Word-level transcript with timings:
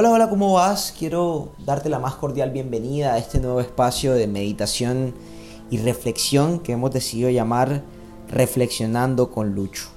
Hola, 0.00 0.12
hola, 0.12 0.30
¿cómo 0.30 0.54
vas? 0.54 0.94
Quiero 0.98 1.50
darte 1.58 1.90
la 1.90 1.98
más 1.98 2.14
cordial 2.14 2.52
bienvenida 2.52 3.12
a 3.12 3.18
este 3.18 3.38
nuevo 3.38 3.60
espacio 3.60 4.14
de 4.14 4.26
meditación 4.26 5.12
y 5.68 5.76
reflexión 5.76 6.60
que 6.60 6.72
hemos 6.72 6.90
decidido 6.90 7.28
llamar 7.28 7.82
Reflexionando 8.30 9.30
con 9.30 9.54
Lucho. 9.54 9.90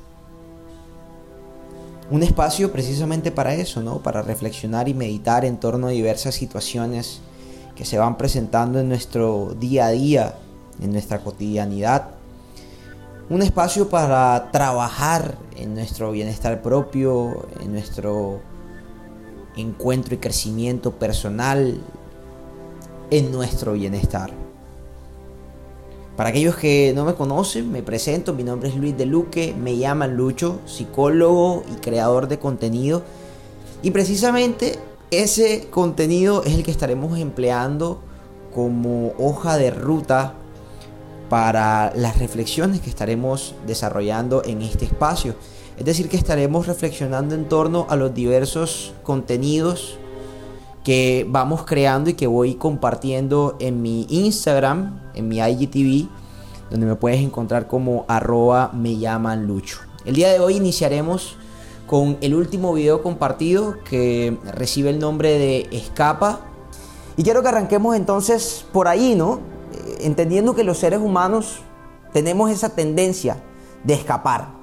Un 2.12 2.22
espacio 2.22 2.74
precisamente 2.74 3.32
para 3.32 3.54
eso, 3.54 3.82
¿no? 3.82 4.00
Para 4.00 4.22
reflexionar 4.22 4.90
y 4.90 4.94
meditar 4.94 5.46
en 5.46 5.58
torno 5.58 5.88
a 5.88 5.92
diversas 5.92 6.36
situaciones 6.36 7.22
que 7.74 7.86
se 7.86 7.98
van 7.98 8.18
presentando 8.18 8.82
en 8.82 8.90
nuestro 8.90 9.56
día 9.58 9.86
a 9.86 9.92
día, 9.92 10.36
en 10.82 10.92
nuestra 10.92 11.20
cotidianidad. 11.20 12.10
Un 13.30 13.42
espacio 13.42 13.88
para 13.88 14.52
trabajar 14.52 15.38
en 15.56 15.76
nuestro 15.76 16.12
bienestar 16.12 16.62
propio, 16.62 17.48
en 17.62 17.72
nuestro 17.72 18.42
encuentro 19.56 20.16
y 20.16 20.18
crecimiento 20.18 20.92
personal 20.92 21.80
en 23.12 23.32
nuestro 23.32 23.74
bienestar. 23.74 24.32
Para 26.16 26.30
aquellos 26.30 26.56
que 26.56 26.94
no 26.96 27.06
me 27.06 27.16
conocen, 27.16 27.72
me 27.72 27.82
presento, 27.82 28.34
mi 28.34 28.44
nombre 28.44 28.70
es 28.70 28.76
Luis 28.76 28.96
de 28.96 29.08
Luque, 29.08 29.56
me 29.60 29.78
llaman 29.78 30.16
Lucho, 30.16 30.60
psicólogo 30.66 31.64
y 31.74 31.80
creador 31.80 32.28
de 32.28 32.38
contenido. 32.38 33.02
Y 33.82 33.92
precisamente 33.92 34.78
ese 35.10 35.68
contenido 35.72 36.44
es 36.44 36.54
el 36.54 36.64
que 36.64 36.72
estaremos 36.72 37.18
empleando 37.18 38.00
como 38.54 39.14
hoja 39.18 39.58
de 39.58 39.72
ruta 39.72 40.36
para 41.30 41.92
las 41.96 42.20
reflexiones 42.20 42.82
que 42.82 42.92
estaremos 42.92 43.56
desarrollando 43.66 44.44
en 44.46 44.62
este 44.62 44.86
espacio. 44.86 45.34
Es 45.78 45.86
decir, 45.86 46.08
que 46.08 46.18
estaremos 46.18 46.68
reflexionando 46.68 47.34
en 47.36 47.50
torno 47.50 47.88
a 47.90 47.96
los 47.96 48.14
diversos 48.14 48.94
contenidos 49.04 49.98
que 50.84 51.26
vamos 51.30 51.64
creando 51.64 52.10
y 52.10 52.14
que 52.14 52.28
voy 52.28 52.56
compartiendo 52.56 53.56
en 53.60 53.82
mi 53.82 54.06
Instagram, 54.10 55.00
en 55.16 55.28
mi 55.28 55.40
IGTV, 55.40 56.10
donde 56.70 56.86
me 56.86 56.96
puedes 56.96 57.22
encontrar 57.22 57.68
como 57.68 58.06
arroba 58.08 58.72
me 58.74 58.98
llaman 58.98 59.48
Lucho. 59.48 59.80
El 60.06 60.16
día 60.16 60.32
de 60.32 60.40
hoy 60.40 60.58
iniciaremos 60.58 61.38
con 61.88 62.18
el 62.22 62.36
último 62.36 62.74
video 62.74 63.02
compartido 63.02 63.78
que 63.84 64.38
recibe 64.54 64.90
el 64.90 65.00
nombre 65.00 65.38
de 65.38 65.68
Escapa. 65.72 66.42
Y 67.16 67.24
quiero 67.24 67.42
que 67.42 67.50
arranquemos 67.50 67.96
entonces 67.96 68.66
por 68.74 68.88
ahí, 68.88 69.16
¿no? 69.16 69.40
Eh, 69.72 69.98
entendiendo 70.02 70.56
que 70.56 70.64
los 70.64 70.78
seres 70.78 71.00
humanos 71.00 71.60
tenemos 72.12 72.52
esa 72.52 72.70
tendencia 72.70 73.38
de 73.84 73.94
escapar. 73.94 74.63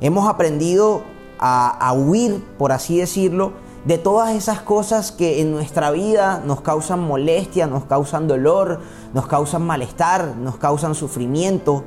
Hemos 0.00 0.28
aprendido 0.28 1.02
a, 1.38 1.92
huir, 1.94 2.42
por 2.58 2.72
así 2.72 2.98
decirlo, 2.98 3.52
de 3.84 3.98
todas 3.98 4.34
esas 4.34 4.60
cosas 4.60 5.12
que 5.12 5.40
en 5.40 5.52
nuestra 5.52 5.90
vida 5.90 6.42
nos 6.44 6.62
causan 6.62 7.00
molestia, 7.00 7.66
nos 7.66 7.84
causan 7.84 8.26
dolor, 8.28 8.80
nos 9.14 9.26
causan 9.26 9.62
malestar, 9.62 10.36
nos 10.36 10.56
causan 10.56 10.94
sufrimiento. 10.94 11.84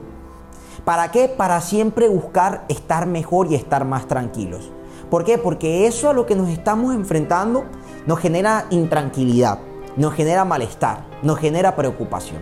¿Para 0.86 1.12
qué? 1.12 1.28
Para 1.28 1.62
siempre 1.62 2.08
buscar 2.08 2.66
estar 2.68 3.08
mejor 3.08 3.52
y 3.52 3.56
estar 3.56 3.86
más 3.86 4.08
tranquilos. 4.08 4.72
¿Por 5.10 5.24
qué? 5.24 5.38
Porque 5.38 5.88
eso 5.88 6.10
a 6.10 6.14
lo 6.14 6.26
que 6.26 6.36
nos 6.36 6.50
estamos 6.50 6.94
enfrentando 6.94 7.64
nos 8.06 8.20
genera 8.20 8.66
intranquilidad, 8.70 9.60
nos 9.98 10.14
genera 10.14 10.46
malestar, 10.46 11.06
nos 11.22 11.40
genera 11.40 11.76
preocupación. 11.76 12.42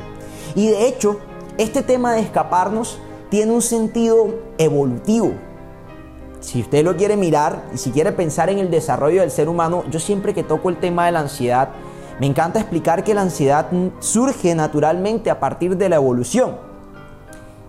Y 0.55 0.67
de 0.67 0.87
hecho, 0.87 1.17
este 1.57 1.81
tema 1.81 2.13
de 2.13 2.21
escaparnos 2.21 2.99
tiene 3.29 3.51
un 3.53 3.61
sentido 3.61 4.33
evolutivo 4.57 5.33
si 6.41 6.61
usted 6.61 6.83
lo 6.83 6.97
quiere 6.97 7.15
mirar 7.15 7.63
y 7.73 7.77
si 7.77 7.91
quiere 7.91 8.11
pensar 8.11 8.49
en 8.49 8.59
el 8.59 8.69
desarrollo 8.69 9.21
del 9.21 9.31
ser 9.31 9.47
humano, 9.47 9.83
yo 9.89 9.99
siempre 9.99 10.33
que 10.33 10.43
toco 10.43 10.69
el 10.69 10.77
tema 10.77 11.05
de 11.05 11.13
la 11.13 11.19
ansiedad, 11.19 11.69
me 12.19 12.25
encanta 12.25 12.59
explicar 12.59 13.03
que 13.03 13.13
la 13.13 13.21
ansiedad 13.21 13.67
surge 13.99 14.53
naturalmente 14.53 15.29
a 15.29 15.39
partir 15.39 15.77
de 15.77 15.87
la 15.87 15.95
evolución. 15.95 16.57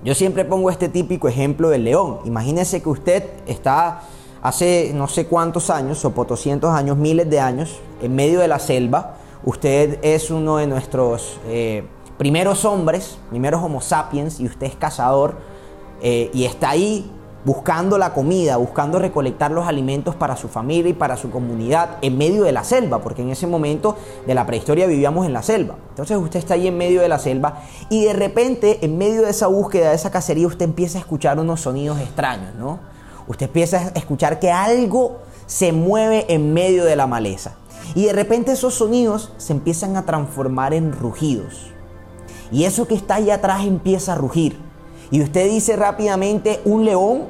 Yo 0.05 0.15
siempre 0.15 0.44
pongo 0.44 0.71
este 0.71 0.88
típico 0.88 1.28
ejemplo 1.28 1.69
del 1.69 1.84
león. 1.84 2.19
Imagínese 2.25 2.83
que 2.83 2.88
usted 2.88 3.25
está 3.47 4.00
hace 4.43 4.91
no 4.94 5.06
sé 5.06 5.27
cuántos 5.27 5.71
años, 5.71 6.04
o 6.04 6.10
potoscientos 6.10 6.71
años, 6.75 6.97
miles 6.97 7.31
de 7.31 7.41
años, 7.41 7.78
en 8.00 8.15
medio 8.15 8.41
de 8.41 8.49
la 8.49 8.59
selva. 8.59 9.16
Usted 9.44 9.99
es 10.03 10.31
uno 10.31 10.56
de 10.56 10.66
nuestros 10.66 11.39
eh, 11.47 11.84
primeros 12.19 12.65
hombres, 12.65 13.19
primeros 13.31 13.62
homo 13.62 13.81
sapiens, 13.81 14.41
y 14.41 14.47
usted 14.47 14.66
es 14.66 14.77
cazador, 14.77 15.37
eh, 16.00 16.31
y 16.34 16.44
está 16.44 16.71
ahí 16.71 17.10
buscando 17.44 17.98
la 17.98 18.12
comida, 18.14 18.56
buscando 18.56 18.98
recolectar 18.98 19.50
los 19.50 19.66
alimentos 19.66 20.14
para 20.14 20.36
su 20.36 20.48
familia 20.48 20.91
y 20.91 20.94
para 20.94 21.16
su 21.16 21.30
comunidad 21.30 21.98
en 22.03 22.16
medio 22.16 22.44
de 22.44 22.53
la 22.53 22.64
selva, 22.64 23.00
porque 23.00 23.22
en 23.22 23.30
ese 23.30 23.47
momento 23.47 23.97
de 24.26 24.34
la 24.34 24.47
prehistoria 24.47 24.86
vivíamos 24.86 25.26
en 25.26 25.32
la 25.32 25.42
selva. 25.42 25.76
Entonces 25.91 26.16
usted 26.16 26.38
está 26.38 26.54
ahí 26.54 26.69
en 26.69 26.76
medio 26.76 27.00
de 27.00 27.08
la 27.08 27.19
selva 27.19 27.62
y 27.91 28.04
de 28.04 28.12
repente 28.12 28.78
en 28.82 28.97
medio 28.97 29.22
de 29.22 29.30
esa 29.30 29.48
búsqueda, 29.48 29.91
de 29.91 29.97
esa 29.97 30.10
cacería, 30.10 30.47
usted 30.47 30.64
empieza 30.64 30.98
a 30.98 31.00
escuchar 31.00 31.38
unos 31.38 31.60
sonidos 31.60 31.98
extraños, 32.00 32.54
¿no? 32.54 32.78
Usted 33.26 33.47
empieza 33.47 33.78
a 33.78 33.98
escuchar 33.98 34.38
que 34.38 34.50
algo 34.50 35.19
se 35.47 35.72
mueve 35.72 36.26
en 36.32 36.53
medio 36.54 36.84
de 36.84 36.97
la 36.97 37.06
maleza. 37.06 37.54
Y 37.94 38.04
de 38.06 38.12
repente 38.12 38.53
esos 38.53 38.74
sonidos 38.74 39.32
se 39.36 39.53
empiezan 39.53 39.97
a 39.97 40.06
transformar 40.06 40.74
en 40.74 40.92
rugidos. 40.92 41.72
Y 42.50 42.64
eso 42.64 42.86
que 42.86 42.94
está 42.94 43.16
ahí 43.16 43.30
atrás 43.30 43.64
empieza 43.64 44.12
a 44.12 44.16
rugir 44.16 44.59
y 45.12 45.23
usted 45.23 45.49
dice 45.49 45.77
rápidamente 45.77 46.61
un 46.65 46.84
león 46.84 47.27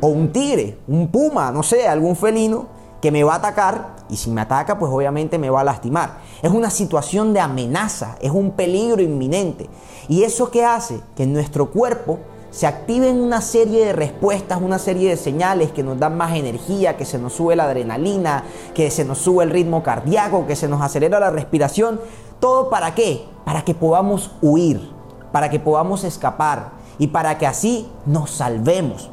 o 0.00 0.06
un 0.06 0.30
tigre, 0.32 0.78
un 0.86 1.08
puma, 1.08 1.50
no 1.50 1.62
sé, 1.62 1.88
algún 1.88 2.14
felino 2.14 2.66
que 3.00 3.10
me 3.10 3.24
va 3.24 3.32
a 3.32 3.36
atacar 3.36 3.96
y 4.10 4.16
si 4.16 4.30
me 4.30 4.42
ataca 4.42 4.78
pues 4.78 4.92
obviamente 4.92 5.38
me 5.38 5.48
va 5.48 5.62
a 5.62 5.64
lastimar. 5.64 6.18
Es 6.42 6.50
una 6.50 6.68
situación 6.68 7.32
de 7.32 7.40
amenaza, 7.40 8.16
es 8.20 8.30
un 8.30 8.50
peligro 8.50 9.02
inminente. 9.02 9.70
¿Y 10.08 10.24
eso 10.24 10.50
qué 10.50 10.64
hace? 10.64 11.00
Que 11.16 11.22
en 11.22 11.32
nuestro 11.32 11.70
cuerpo 11.70 12.18
se 12.50 12.66
activen 12.66 13.18
una 13.18 13.40
serie 13.40 13.86
de 13.86 13.92
respuestas, 13.94 14.60
una 14.60 14.78
serie 14.78 15.08
de 15.08 15.16
señales 15.16 15.72
que 15.72 15.82
nos 15.82 15.98
dan 15.98 16.18
más 16.18 16.36
energía, 16.36 16.98
que 16.98 17.06
se 17.06 17.18
nos 17.18 17.32
sube 17.32 17.56
la 17.56 17.64
adrenalina, 17.64 18.44
que 18.74 18.90
se 18.90 19.06
nos 19.06 19.16
sube 19.16 19.42
el 19.42 19.50
ritmo 19.50 19.82
cardíaco, 19.82 20.46
que 20.46 20.54
se 20.54 20.68
nos 20.68 20.82
acelera 20.82 21.18
la 21.18 21.30
respiración. 21.30 21.98
¿Todo 22.40 22.68
para 22.68 22.94
qué? 22.94 23.24
Para 23.46 23.64
que 23.64 23.74
podamos 23.74 24.32
huir, 24.42 24.90
para 25.32 25.48
que 25.48 25.60
podamos 25.60 26.04
escapar, 26.04 26.81
y 27.02 27.08
para 27.08 27.36
que 27.36 27.48
así 27.48 27.88
nos 28.06 28.30
salvemos. 28.30 29.10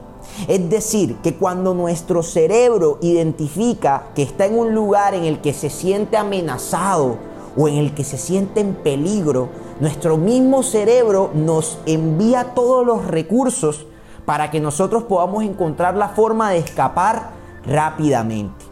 Es 0.47 0.69
decir, 0.69 1.16
que 1.23 1.33
cuando 1.33 1.73
nuestro 1.73 2.22
cerebro 2.22 3.00
identifica 3.01 4.09
que 4.13 4.22
está 4.22 4.45
en 4.45 4.59
un 4.59 4.75
lugar 4.75 5.16
en 5.16 5.23
el 5.23 5.41
que 5.41 5.53
se 5.53 5.72
siente 5.72 6.16
amenazado 6.16 7.17
o 7.57 7.67
en 7.67 7.78
el 7.78 7.95
que 7.95 8.03
se 8.03 8.19
siente 8.19 8.59
en 8.59 8.75
peligro, 8.75 9.49
nuestro 9.79 10.17
mismo 10.17 10.61
cerebro 10.61 11.31
nos 11.33 11.79
envía 11.88 12.53
todos 12.53 12.85
los 12.85 13.07
recursos 13.07 13.88
para 14.23 14.51
que 14.51 14.59
nosotros 14.59 15.05
podamos 15.05 15.44
encontrar 15.44 15.97
la 15.97 16.09
forma 16.09 16.51
de 16.51 16.59
escapar 16.59 17.31
rápidamente. 17.66 18.66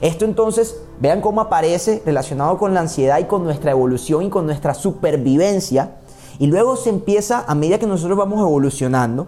Esto 0.00 0.24
entonces, 0.24 0.82
vean 0.98 1.20
cómo 1.20 1.40
aparece 1.40 2.02
relacionado 2.04 2.58
con 2.58 2.74
la 2.74 2.80
ansiedad 2.80 3.20
y 3.20 3.26
con 3.26 3.44
nuestra 3.44 3.70
evolución 3.70 4.24
y 4.24 4.28
con 4.28 4.44
nuestra 4.44 4.74
supervivencia 4.74 5.98
y 6.38 6.46
luego 6.46 6.76
se 6.76 6.90
empieza, 6.90 7.44
a 7.46 7.54
medida 7.54 7.78
que 7.78 7.86
nosotros 7.86 8.16
vamos 8.18 8.40
evolucionando 8.40 9.26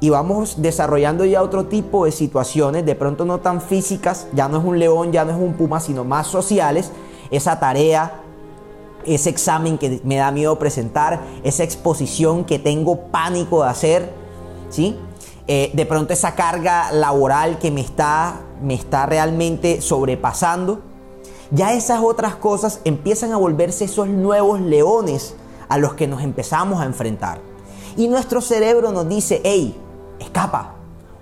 y 0.00 0.10
vamos 0.10 0.62
desarrollando 0.62 1.24
ya 1.24 1.42
otro 1.42 1.66
tipo 1.66 2.04
de 2.04 2.12
situaciones, 2.12 2.84
de 2.84 2.94
pronto 2.94 3.24
no 3.24 3.40
tan 3.40 3.60
físicas, 3.60 4.26
ya 4.32 4.48
no 4.48 4.58
es 4.58 4.64
un 4.64 4.78
león, 4.78 5.12
ya 5.12 5.24
no 5.24 5.32
es 5.32 5.38
un 5.38 5.54
puma, 5.54 5.80
sino 5.80 6.04
más 6.04 6.26
sociales, 6.26 6.92
esa 7.30 7.58
tarea, 7.58 8.20
ese 9.04 9.30
examen 9.30 9.78
que 9.78 10.00
me 10.04 10.16
da 10.16 10.30
miedo 10.30 10.58
presentar, 10.58 11.20
esa 11.44 11.62
exposición 11.62 12.44
que 12.44 12.58
tengo 12.58 13.06
pánico 13.06 13.62
de 13.62 13.70
hacer, 13.70 14.12
¿sí? 14.68 14.98
Eh, 15.48 15.70
de 15.74 15.86
pronto 15.86 16.12
esa 16.12 16.34
carga 16.34 16.90
laboral 16.90 17.58
que 17.58 17.70
me 17.70 17.80
está, 17.80 18.40
me 18.62 18.74
está 18.74 19.06
realmente 19.06 19.80
sobrepasando. 19.80 20.80
Ya 21.52 21.72
esas 21.72 22.00
otras 22.02 22.34
cosas 22.34 22.80
empiezan 22.84 23.32
a 23.32 23.36
volverse 23.36 23.84
esos 23.84 24.08
nuevos 24.08 24.60
leones 24.60 25.36
a 25.68 25.78
los 25.78 25.94
que 25.94 26.06
nos 26.06 26.22
empezamos 26.22 26.80
a 26.80 26.86
enfrentar. 26.86 27.40
Y 27.96 28.08
nuestro 28.08 28.40
cerebro 28.40 28.92
nos 28.92 29.08
dice, 29.08 29.40
hey, 29.44 29.74
escapa, 30.18 30.74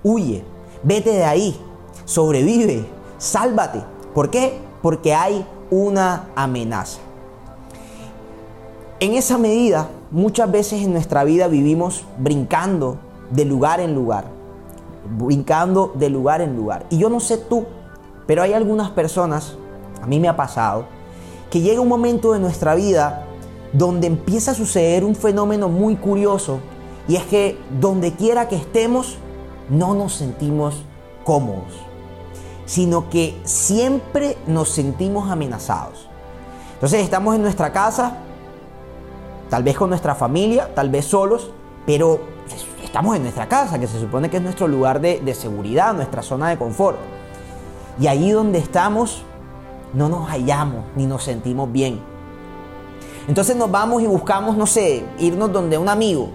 huye, 0.03 0.43
vete 0.83 1.11
de 1.11 1.25
ahí, 1.25 1.59
sobrevive, 2.05 2.85
sálvate. 3.17 3.83
¿Por 4.13 4.29
qué? 4.29 4.59
Porque 4.81 5.13
hay 5.13 5.45
una 5.71 6.27
amenaza. 6.35 6.99
En 8.99 9.13
esa 9.13 9.37
medida, 9.37 9.89
muchas 10.11 10.51
veces 10.51 10.81
en 10.81 10.93
nuestra 10.93 11.23
vida 11.23 11.47
vivimos 11.47 12.05
brincando 12.17 12.97
de 13.29 13.45
lugar 13.45 13.79
en 13.79 13.93
lugar, 13.93 14.25
brincando 15.17 15.91
de 15.95 16.09
lugar 16.09 16.41
en 16.41 16.55
lugar. 16.55 16.85
Y 16.89 16.97
yo 16.97 17.09
no 17.09 17.19
sé 17.19 17.37
tú, 17.37 17.65
pero 18.25 18.41
hay 18.41 18.53
algunas 18.53 18.91
personas, 18.91 19.57
a 20.01 20.07
mí 20.07 20.19
me 20.19 20.29
ha 20.29 20.37
pasado, 20.37 20.85
que 21.49 21.61
llega 21.61 21.81
un 21.81 21.87
momento 21.87 22.33
de 22.33 22.39
nuestra 22.39 22.75
vida 22.75 23.24
donde 23.77 24.07
empieza 24.07 24.51
a 24.51 24.53
suceder 24.53 25.03
un 25.03 25.15
fenómeno 25.15 25.67
muy 25.67 25.95
curioso 25.95 26.59
y 27.07 27.17
es 27.17 27.23
que 27.23 27.57
donde 27.79 28.13
quiera 28.13 28.47
que 28.47 28.55
estemos 28.55 29.17
no 29.69 29.93
nos 29.93 30.13
sentimos 30.13 30.83
cómodos. 31.23 31.73
sino 32.67 33.11
que 33.11 33.39
siempre 33.43 34.37
nos 34.47 34.69
sentimos 34.69 35.29
amenazados. 35.29 36.09
Entonces 36.73 37.03
estamos 37.03 37.35
en 37.35 37.43
nuestra 37.43 37.71
casa, 37.71 38.17
tal 39.51 39.61
vez 39.61 39.77
con 39.77 39.89
nuestra 39.89 40.15
familia, 40.15 40.73
tal 40.73 40.89
vez 40.89 41.05
solos, 41.05 41.51
pero 41.85 42.21
estamos 42.83 43.15
en 43.15 43.21
nuestra 43.21 43.47
casa, 43.47 43.77
que 43.77 43.85
se 43.85 43.99
supone 43.99 44.31
que 44.31 44.37
es 44.37 44.43
nuestro 44.43 44.67
lugar 44.67 44.99
de, 44.99 45.35
seguridad, 45.35 45.93
nuestra 45.93 46.23
zona 46.23 46.49
de 46.49 46.57
confort. 46.57 46.97
Y 47.99 48.07
ahí 48.07 48.31
donde 48.31 48.57
estamos, 48.57 49.21
no 49.93 50.09
nos 50.09 50.27
hallamos 50.29 50.85
ni 50.95 51.05
nos 51.05 51.23
sentimos 51.23 51.71
bien. 51.71 52.14
Entonces 53.27 53.55
nos 53.55 53.71
vamos 53.71 54.01
y 54.03 54.07
buscamos, 54.07 54.55
no 54.55 54.67
sé, 54.67 55.05
irnos 55.17 55.51
donde 55.51 55.77
un 55.77 55.89
amigo. 55.89 56.29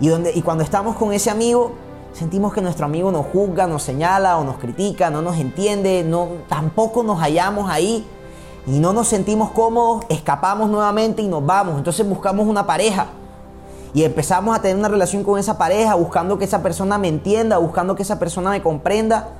Y, 0.00 0.08
donde, 0.08 0.32
y 0.34 0.40
cuando 0.42 0.64
estamos 0.64 0.96
con 0.96 1.12
ese 1.12 1.30
amigo, 1.30 1.72
sentimos 2.12 2.54
que 2.54 2.62
nuestro 2.62 2.86
amigo 2.86 3.12
nos 3.12 3.26
juzga, 3.26 3.66
nos 3.66 3.82
señala 3.82 4.38
o 4.38 4.44
nos 4.44 4.56
critica, 4.56 5.10
no 5.10 5.20
nos 5.20 5.36
entiende, 5.36 6.04
no, 6.04 6.28
tampoco 6.48 7.02
nos 7.02 7.20
hallamos 7.20 7.70
ahí 7.70 8.06
y 8.66 8.78
no 8.78 8.92
nos 8.92 9.08
sentimos 9.08 9.50
cómodos, 9.50 10.04
escapamos 10.08 10.70
nuevamente 10.70 11.22
y 11.22 11.28
nos 11.28 11.44
vamos. 11.44 11.76
Entonces 11.76 12.08
buscamos 12.08 12.46
una 12.46 12.66
pareja 12.66 13.08
y 13.92 14.04
empezamos 14.04 14.56
a 14.56 14.62
tener 14.62 14.76
una 14.76 14.88
relación 14.88 15.24
con 15.24 15.38
esa 15.38 15.58
pareja, 15.58 15.94
buscando 15.94 16.38
que 16.38 16.44
esa 16.44 16.62
persona 16.62 16.96
me 16.96 17.08
entienda, 17.08 17.58
buscando 17.58 17.94
que 17.94 18.02
esa 18.02 18.18
persona 18.18 18.50
me 18.50 18.62
comprenda. 18.62 19.39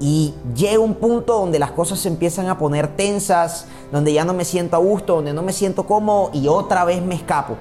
Y 0.00 0.34
llega 0.56 0.80
un 0.80 0.94
punto 0.94 1.38
donde 1.38 1.58
las 1.58 1.72
cosas 1.72 1.98
se 1.98 2.08
empiezan 2.08 2.48
a 2.48 2.56
poner 2.56 2.96
tensas, 2.96 3.66
donde 3.92 4.14
ya 4.14 4.24
no 4.24 4.32
me 4.32 4.46
siento 4.46 4.76
a 4.76 4.78
gusto, 4.78 5.16
donde 5.16 5.34
no 5.34 5.42
me 5.42 5.52
siento 5.52 5.84
cómodo 5.84 6.30
y 6.32 6.48
otra 6.48 6.84
vez 6.86 7.02
me 7.02 7.14
escapo. 7.14 7.56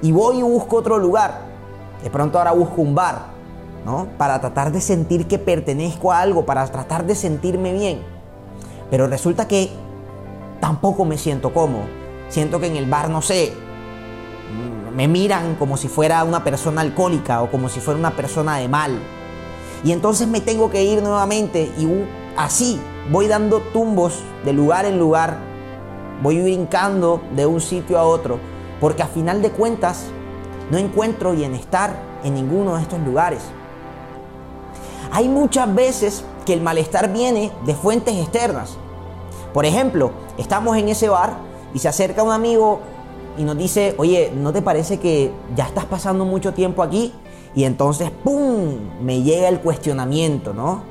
Y 0.00 0.10
voy 0.10 0.38
y 0.38 0.42
busco 0.42 0.76
otro 0.76 0.98
lugar. 0.98 1.42
De 2.02 2.08
pronto 2.08 2.38
ahora 2.38 2.52
busco 2.52 2.80
un 2.80 2.94
bar, 2.94 3.26
¿no? 3.84 4.08
Para 4.16 4.40
tratar 4.40 4.72
de 4.72 4.80
sentir 4.80 5.28
que 5.28 5.38
pertenezco 5.38 6.12
a 6.12 6.20
algo, 6.20 6.46
para 6.46 6.66
tratar 6.66 7.06
de 7.06 7.14
sentirme 7.14 7.74
bien. 7.74 8.02
Pero 8.90 9.06
resulta 9.06 9.46
que 9.46 9.70
tampoco 10.60 11.04
me 11.04 11.18
siento 11.18 11.52
cómodo. 11.52 11.84
Siento 12.30 12.58
que 12.58 12.68
en 12.68 12.76
el 12.76 12.88
bar, 12.88 13.10
no 13.10 13.20
sé, 13.20 13.52
me 14.96 15.08
miran 15.08 15.56
como 15.56 15.76
si 15.76 15.88
fuera 15.88 16.24
una 16.24 16.42
persona 16.42 16.80
alcohólica 16.80 17.42
o 17.42 17.50
como 17.50 17.68
si 17.68 17.80
fuera 17.80 18.00
una 18.00 18.16
persona 18.16 18.56
de 18.56 18.68
mal. 18.68 18.98
Y 19.84 19.92
entonces 19.92 20.28
me 20.28 20.40
tengo 20.40 20.70
que 20.70 20.84
ir 20.84 21.02
nuevamente 21.02 21.72
y 21.78 21.88
así 22.36 22.80
voy 23.10 23.26
dando 23.26 23.60
tumbos 23.60 24.22
de 24.44 24.52
lugar 24.52 24.84
en 24.84 24.98
lugar, 24.98 25.38
voy 26.22 26.40
brincando 26.40 27.20
de 27.34 27.46
un 27.46 27.60
sitio 27.60 27.98
a 27.98 28.04
otro, 28.04 28.38
porque 28.80 29.02
a 29.02 29.06
final 29.06 29.42
de 29.42 29.50
cuentas 29.50 30.04
no 30.70 30.78
encuentro 30.78 31.32
bienestar 31.32 31.96
en 32.22 32.34
ninguno 32.34 32.76
de 32.76 32.82
estos 32.82 33.00
lugares. 33.00 33.42
Hay 35.10 35.28
muchas 35.28 35.74
veces 35.74 36.24
que 36.46 36.54
el 36.54 36.60
malestar 36.60 37.12
viene 37.12 37.52
de 37.66 37.74
fuentes 37.74 38.16
externas. 38.16 38.78
Por 39.52 39.66
ejemplo, 39.66 40.12
estamos 40.38 40.76
en 40.76 40.88
ese 40.88 41.08
bar 41.08 41.36
y 41.74 41.78
se 41.78 41.88
acerca 41.88 42.22
un 42.22 42.32
amigo 42.32 42.80
y 43.36 43.44
nos 43.44 43.56
dice, 43.56 43.94
oye, 43.98 44.32
¿no 44.34 44.52
te 44.52 44.62
parece 44.62 44.98
que 44.98 45.32
ya 45.54 45.66
estás 45.66 45.84
pasando 45.84 46.24
mucho 46.24 46.54
tiempo 46.54 46.82
aquí? 46.82 47.12
Y 47.54 47.64
entonces, 47.64 48.10
¡pum!, 48.10 48.76
me 49.02 49.22
llega 49.22 49.48
el 49.48 49.60
cuestionamiento, 49.60 50.54
¿no? 50.54 50.82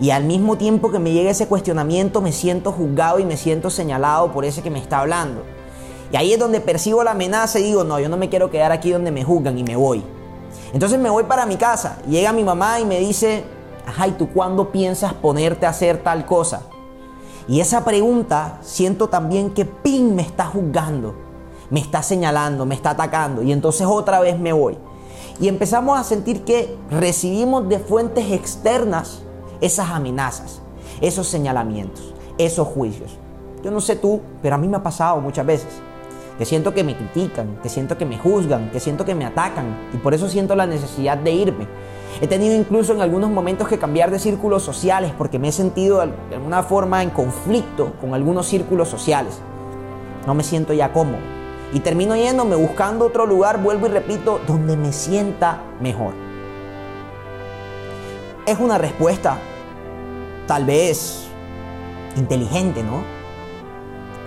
Y 0.00 0.10
al 0.10 0.24
mismo 0.24 0.56
tiempo 0.56 0.90
que 0.90 0.98
me 0.98 1.12
llega 1.12 1.30
ese 1.30 1.46
cuestionamiento, 1.46 2.20
me 2.20 2.32
siento 2.32 2.72
juzgado 2.72 3.18
y 3.18 3.24
me 3.24 3.36
siento 3.36 3.70
señalado 3.70 4.32
por 4.32 4.44
ese 4.44 4.62
que 4.62 4.70
me 4.70 4.78
está 4.78 5.00
hablando. 5.00 5.42
Y 6.12 6.16
ahí 6.16 6.32
es 6.32 6.38
donde 6.38 6.60
percibo 6.60 7.02
la 7.02 7.12
amenaza 7.12 7.58
y 7.58 7.64
digo, 7.64 7.84
no, 7.84 7.98
yo 7.98 8.08
no 8.08 8.16
me 8.16 8.28
quiero 8.28 8.50
quedar 8.50 8.72
aquí 8.72 8.90
donde 8.90 9.10
me 9.10 9.24
juzgan 9.24 9.58
y 9.58 9.64
me 9.64 9.76
voy. 9.76 10.02
Entonces 10.72 10.98
me 10.98 11.10
voy 11.10 11.24
para 11.24 11.46
mi 11.46 11.56
casa. 11.56 11.98
Llega 12.08 12.32
mi 12.32 12.44
mamá 12.44 12.80
y 12.80 12.84
me 12.84 12.98
dice, 13.00 13.44
ajá, 13.86 14.08
¿y 14.08 14.12
tú 14.12 14.28
cuándo 14.32 14.70
piensas 14.70 15.14
ponerte 15.14 15.66
a 15.66 15.70
hacer 15.70 16.02
tal 16.02 16.26
cosa? 16.26 16.62
Y 17.46 17.60
esa 17.60 17.84
pregunta 17.84 18.58
siento 18.62 19.08
también 19.08 19.50
que 19.50 19.64
pin 19.64 20.14
me 20.14 20.22
está 20.22 20.46
juzgando, 20.46 21.14
me 21.70 21.80
está 21.80 22.02
señalando, 22.02 22.64
me 22.66 22.74
está 22.74 22.90
atacando. 22.90 23.42
Y 23.42 23.52
entonces 23.52 23.86
otra 23.88 24.20
vez 24.20 24.38
me 24.38 24.52
voy. 24.52 24.78
Y 25.40 25.48
empezamos 25.48 25.98
a 25.98 26.04
sentir 26.04 26.44
que 26.44 26.76
recibimos 26.90 27.68
de 27.68 27.78
fuentes 27.78 28.30
externas 28.30 29.22
esas 29.60 29.90
amenazas, 29.90 30.60
esos 31.00 31.26
señalamientos, 31.26 32.14
esos 32.38 32.68
juicios. 32.68 33.18
Yo 33.62 33.70
no 33.70 33.80
sé 33.80 33.96
tú, 33.96 34.20
pero 34.42 34.54
a 34.54 34.58
mí 34.58 34.68
me 34.68 34.76
ha 34.76 34.82
pasado 34.82 35.20
muchas 35.20 35.44
veces. 35.44 35.70
Que 36.38 36.44
siento 36.44 36.74
que 36.74 36.84
me 36.84 36.96
critican, 36.96 37.58
que 37.62 37.68
siento 37.68 37.96
que 37.96 38.04
me 38.04 38.18
juzgan, 38.18 38.70
que 38.70 38.80
siento 38.80 39.04
que 39.04 39.14
me 39.14 39.24
atacan. 39.24 39.88
Y 39.92 39.96
por 39.96 40.14
eso 40.14 40.28
siento 40.28 40.54
la 40.54 40.66
necesidad 40.66 41.16
de 41.16 41.32
irme. 41.32 41.66
He 42.20 42.26
tenido 42.28 42.54
incluso 42.54 42.92
en 42.92 43.00
algunos 43.00 43.30
momentos 43.30 43.66
que 43.66 43.78
cambiar 43.78 44.10
de 44.10 44.18
círculos 44.18 44.62
sociales 44.62 45.12
porque 45.16 45.38
me 45.38 45.48
he 45.48 45.52
sentido 45.52 45.98
de 45.98 46.36
alguna 46.36 46.62
forma 46.62 47.02
en 47.02 47.10
conflicto 47.10 47.92
con 48.00 48.14
algunos 48.14 48.46
círculos 48.46 48.88
sociales. 48.88 49.38
No 50.26 50.34
me 50.34 50.44
siento 50.44 50.72
ya 50.72 50.92
cómodo. 50.92 51.43
Y 51.72 51.80
termino 51.80 52.14
yéndome 52.14 52.56
buscando 52.56 53.06
otro 53.06 53.26
lugar, 53.26 53.62
vuelvo 53.62 53.86
y 53.86 53.90
repito, 53.90 54.40
donde 54.46 54.76
me 54.76 54.92
sienta 54.92 55.62
mejor. 55.80 56.12
Es 58.46 58.58
una 58.58 58.78
respuesta 58.78 59.38
tal 60.46 60.64
vez 60.64 61.24
inteligente, 62.16 62.82
¿no? 62.82 63.02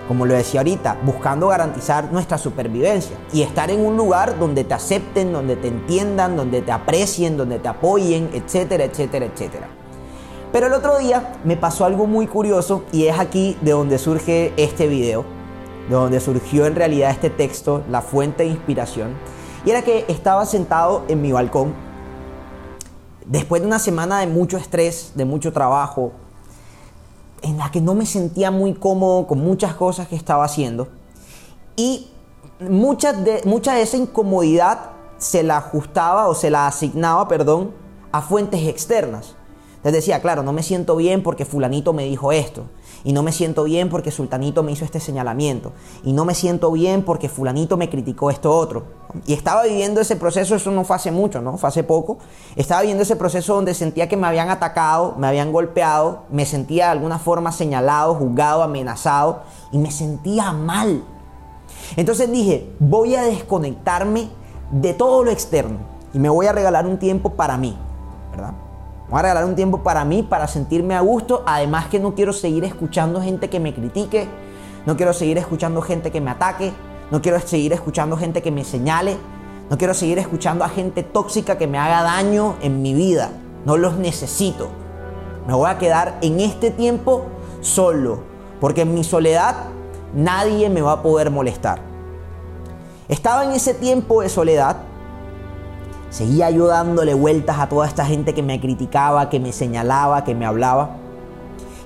Como 0.08 0.24
lo 0.24 0.34
decía 0.34 0.60
ahorita, 0.60 0.98
buscando 1.02 1.48
garantizar 1.48 2.10
nuestra 2.10 2.38
supervivencia 2.38 3.16
y 3.32 3.42
estar 3.42 3.70
en 3.70 3.84
un 3.84 3.96
lugar 3.96 4.38
donde 4.38 4.64
te 4.64 4.74
acepten, 4.74 5.32
donde 5.32 5.56
te 5.56 5.68
entiendan, 5.68 6.36
donde 6.36 6.62
te 6.62 6.72
aprecien, 6.72 7.36
donde 7.36 7.58
te 7.58 7.68
apoyen, 7.68 8.30
etcétera, 8.32 8.84
etcétera, 8.84 9.26
etcétera. 9.26 9.68
Pero 10.50 10.66
el 10.66 10.72
otro 10.72 10.98
día 10.98 11.34
me 11.44 11.56
pasó 11.56 11.84
algo 11.84 12.06
muy 12.06 12.26
curioso 12.26 12.84
y 12.90 13.06
es 13.06 13.18
aquí 13.18 13.58
de 13.60 13.72
donde 13.72 13.98
surge 13.98 14.54
este 14.56 14.86
video 14.86 15.37
de 15.88 15.94
donde 15.94 16.20
surgió 16.20 16.66
en 16.66 16.74
realidad 16.74 17.10
este 17.10 17.30
texto, 17.30 17.82
la 17.90 18.02
fuente 18.02 18.42
de 18.42 18.50
inspiración, 18.50 19.16
y 19.64 19.70
era 19.70 19.82
que 19.82 20.04
estaba 20.08 20.46
sentado 20.46 21.02
en 21.08 21.22
mi 21.22 21.32
balcón, 21.32 21.74
después 23.26 23.62
de 23.62 23.68
una 23.68 23.78
semana 23.78 24.20
de 24.20 24.26
mucho 24.26 24.56
estrés, 24.56 25.12
de 25.14 25.24
mucho 25.24 25.52
trabajo, 25.52 26.12
en 27.42 27.56
la 27.58 27.70
que 27.70 27.80
no 27.80 27.94
me 27.94 28.06
sentía 28.06 28.50
muy 28.50 28.74
cómodo 28.74 29.26
con 29.26 29.40
muchas 29.40 29.74
cosas 29.74 30.08
que 30.08 30.16
estaba 30.16 30.44
haciendo, 30.44 30.88
y 31.76 32.10
mucha 32.60 33.12
de, 33.12 33.42
mucha 33.44 33.74
de 33.74 33.82
esa 33.82 33.96
incomodidad 33.96 34.90
se 35.18 35.42
la 35.42 35.58
ajustaba 35.58 36.28
o 36.28 36.34
se 36.34 36.50
la 36.50 36.66
asignaba, 36.66 37.28
perdón, 37.28 37.72
a 38.12 38.22
fuentes 38.22 38.66
externas. 38.66 39.37
Les 39.84 39.92
decía, 39.92 40.20
claro, 40.20 40.42
no 40.42 40.52
me 40.52 40.62
siento 40.62 40.96
bien 40.96 41.22
porque 41.22 41.44
fulanito 41.44 41.92
me 41.92 42.04
dijo 42.04 42.32
esto. 42.32 42.64
Y 43.04 43.12
no 43.12 43.22
me 43.22 43.30
siento 43.30 43.64
bien 43.64 43.88
porque 43.88 44.10
sultanito 44.10 44.62
me 44.62 44.72
hizo 44.72 44.84
este 44.84 44.98
señalamiento. 44.98 45.72
Y 46.02 46.12
no 46.12 46.24
me 46.24 46.34
siento 46.34 46.72
bien 46.72 47.04
porque 47.04 47.28
fulanito 47.28 47.76
me 47.76 47.88
criticó 47.88 48.30
esto 48.30 48.54
otro. 48.54 48.86
Y 49.26 49.34
estaba 49.34 49.62
viviendo 49.62 50.00
ese 50.00 50.16
proceso, 50.16 50.56
eso 50.56 50.70
no 50.72 50.84
fue 50.84 50.96
hace 50.96 51.12
mucho, 51.12 51.40
¿no? 51.40 51.56
Fue 51.58 51.68
hace 51.68 51.84
poco. 51.84 52.18
Estaba 52.56 52.80
viviendo 52.80 53.04
ese 53.04 53.14
proceso 53.14 53.54
donde 53.54 53.72
sentía 53.72 54.08
que 54.08 54.16
me 54.16 54.26
habían 54.26 54.50
atacado, 54.50 55.14
me 55.16 55.28
habían 55.28 55.52
golpeado, 55.52 56.24
me 56.30 56.44
sentía 56.44 56.86
de 56.86 56.92
alguna 56.92 57.20
forma 57.20 57.52
señalado, 57.52 58.14
juzgado, 58.14 58.64
amenazado. 58.64 59.42
Y 59.70 59.78
me 59.78 59.92
sentía 59.92 60.52
mal. 60.52 61.04
Entonces 61.96 62.30
dije, 62.30 62.68
voy 62.80 63.14
a 63.14 63.22
desconectarme 63.22 64.28
de 64.72 64.92
todo 64.92 65.22
lo 65.22 65.30
externo. 65.30 65.78
Y 66.12 66.18
me 66.18 66.28
voy 66.28 66.46
a 66.46 66.52
regalar 66.52 66.86
un 66.86 66.98
tiempo 66.98 67.34
para 67.34 67.56
mí, 67.56 67.76
¿verdad? 68.32 68.54
Voy 69.10 69.20
a 69.20 69.22
regalar 69.22 69.46
un 69.46 69.54
tiempo 69.54 69.82
para 69.82 70.04
mí, 70.04 70.22
para 70.22 70.46
sentirme 70.46 70.94
a 70.94 71.00
gusto. 71.00 71.42
Además 71.46 71.86
que 71.86 71.98
no 71.98 72.14
quiero 72.14 72.34
seguir 72.34 72.64
escuchando 72.64 73.22
gente 73.22 73.48
que 73.48 73.58
me 73.58 73.74
critique. 73.74 74.28
No 74.84 74.96
quiero 74.96 75.14
seguir 75.14 75.38
escuchando 75.38 75.80
gente 75.80 76.10
que 76.10 76.20
me 76.20 76.30
ataque. 76.30 76.74
No 77.10 77.22
quiero 77.22 77.40
seguir 77.40 77.72
escuchando 77.72 78.18
gente 78.18 78.42
que 78.42 78.50
me 78.50 78.64
señale. 78.64 79.16
No 79.70 79.78
quiero 79.78 79.94
seguir 79.94 80.18
escuchando 80.18 80.62
a 80.62 80.68
gente 80.68 81.02
tóxica 81.02 81.56
que 81.56 81.66
me 81.66 81.78
haga 81.78 82.02
daño 82.02 82.56
en 82.60 82.82
mi 82.82 82.92
vida. 82.92 83.30
No 83.64 83.78
los 83.78 83.94
necesito. 83.94 84.68
Me 85.46 85.54
voy 85.54 85.70
a 85.70 85.78
quedar 85.78 86.18
en 86.20 86.40
este 86.40 86.70
tiempo 86.70 87.24
solo. 87.62 88.20
Porque 88.60 88.82
en 88.82 88.92
mi 88.92 89.04
soledad 89.04 89.56
nadie 90.14 90.68
me 90.68 90.82
va 90.82 90.92
a 90.92 91.02
poder 91.02 91.30
molestar. 91.30 91.80
Estaba 93.08 93.44
en 93.44 93.52
ese 93.52 93.72
tiempo 93.72 94.20
de 94.20 94.28
soledad 94.28 94.82
Seguía 96.10 96.50
yo 96.50 96.66
dándole 96.66 97.12
vueltas 97.12 97.58
a 97.58 97.68
toda 97.68 97.86
esta 97.86 98.06
gente 98.06 98.34
que 98.34 98.42
me 98.42 98.60
criticaba, 98.60 99.28
que 99.28 99.40
me 99.40 99.52
señalaba, 99.52 100.24
que 100.24 100.34
me 100.34 100.46
hablaba. 100.46 100.96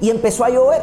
Y 0.00 0.11
empezó 0.11 0.45
a 0.45 0.50
llover. 0.50 0.83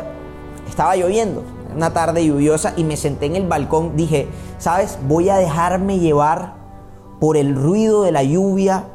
Estaba 0.68 0.96
lloviendo, 0.96 1.44
una 1.76 1.94
tarde 1.94 2.26
lluviosa, 2.26 2.74
y 2.76 2.84
me 2.84 2.98
senté 2.98 3.28
en 3.28 3.36
el 3.36 3.48
balcón. 3.48 3.96
Dije, 3.96 4.28
¿sabes? 4.58 5.00
Voy 5.08 5.30
a 5.30 5.38
dejarme 5.38 6.00
llevar 6.00 6.56
por 7.20 7.38
el 7.38 7.56
ruido 7.56 8.04
de 8.04 8.12
la 8.12 8.24
lluvia, 8.24 8.86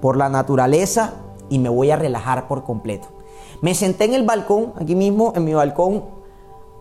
por 0.00 0.16
la 0.16 0.28
naturaleza, 0.28 1.14
y 1.48 1.58
me 1.58 1.68
voy 1.68 1.90
a 1.90 1.96
relajar 1.96 2.48
por 2.48 2.64
completo. 2.64 3.08
Me 3.62 3.74
senté 3.74 4.04
en 4.04 4.14
el 4.14 4.24
balcón, 4.24 4.72
aquí 4.80 4.94
mismo, 4.94 5.32
en 5.36 5.44
mi 5.44 5.54
balcón, 5.54 6.04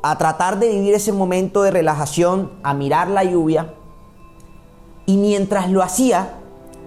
a 0.01 0.17
tratar 0.17 0.60
de 0.60 0.70
vivir 0.70 0.93
ese 0.96 1.13
momento 1.13 1.62
de 1.62 1.72
relajación, 1.72 2.51
a 2.63 2.74
mirar 2.74 3.08
la 3.08 3.24
lluvia. 3.24 3.75
Y 5.05 5.17
mientras 5.17 5.70
lo 5.70 5.82
hacía, 5.82 6.39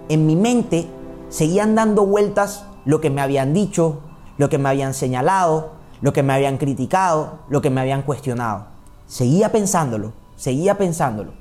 en 0.09 0.25
mi 0.25 0.35
mente 0.35 0.87
seguían 1.29 1.75
dando 1.75 2.05
vueltas 2.05 2.65
lo 2.85 3.01
que 3.01 3.09
me 3.09 3.21
habían 3.21 3.53
dicho, 3.53 3.99
lo 4.37 4.49
que 4.49 4.57
me 4.57 4.69
habían 4.69 4.93
señalado, 4.93 5.71
lo 6.01 6.13
que 6.13 6.23
me 6.23 6.33
habían 6.33 6.57
criticado, 6.57 7.39
lo 7.49 7.61
que 7.61 7.69
me 7.69 7.81
habían 7.81 8.03
cuestionado. 8.03 8.67
Seguía 9.07 9.51
pensándolo, 9.51 10.13
seguía 10.35 10.77
pensándolo. 10.77 11.31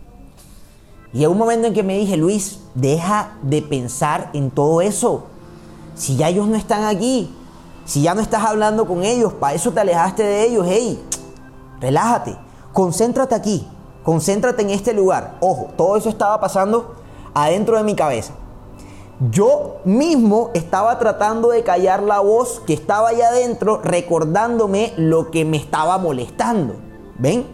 Y 1.12 1.20
hay 1.20 1.26
un 1.26 1.38
momento 1.38 1.68
en 1.68 1.74
que 1.74 1.82
me 1.82 1.96
dije, 1.98 2.16
Luis, 2.16 2.60
deja 2.74 3.38
de 3.42 3.62
pensar 3.62 4.30
en 4.32 4.50
todo 4.50 4.80
eso. 4.80 5.26
Si 5.94 6.16
ya 6.16 6.28
ellos 6.28 6.46
no 6.46 6.56
están 6.56 6.84
aquí, 6.84 7.34
si 7.84 8.02
ya 8.02 8.14
no 8.14 8.20
estás 8.20 8.44
hablando 8.44 8.86
con 8.86 9.04
ellos, 9.04 9.32
para 9.32 9.54
eso 9.54 9.72
te 9.72 9.80
alejaste 9.80 10.22
de 10.22 10.46
ellos, 10.46 10.66
hey, 10.68 11.02
relájate, 11.80 12.36
concéntrate 12.72 13.34
aquí, 13.34 13.66
concéntrate 14.02 14.62
en 14.62 14.70
este 14.70 14.92
lugar. 14.92 15.36
Ojo, 15.40 15.68
todo 15.76 15.96
eso 15.96 16.08
estaba 16.08 16.40
pasando 16.40 16.96
adentro 17.32 17.76
de 17.76 17.84
mi 17.84 17.94
cabeza. 17.94 18.34
Yo 19.18 19.80
mismo 19.84 20.50
estaba 20.52 20.98
tratando 20.98 21.48
de 21.48 21.62
callar 21.62 22.02
la 22.02 22.20
voz 22.20 22.60
que 22.66 22.74
estaba 22.74 23.08
allá 23.08 23.28
adentro, 23.28 23.80
recordándome 23.82 24.92
lo 24.98 25.30
que 25.30 25.46
me 25.46 25.56
estaba 25.56 25.96
molestando. 25.96 26.76
¿Ven? 27.18 27.46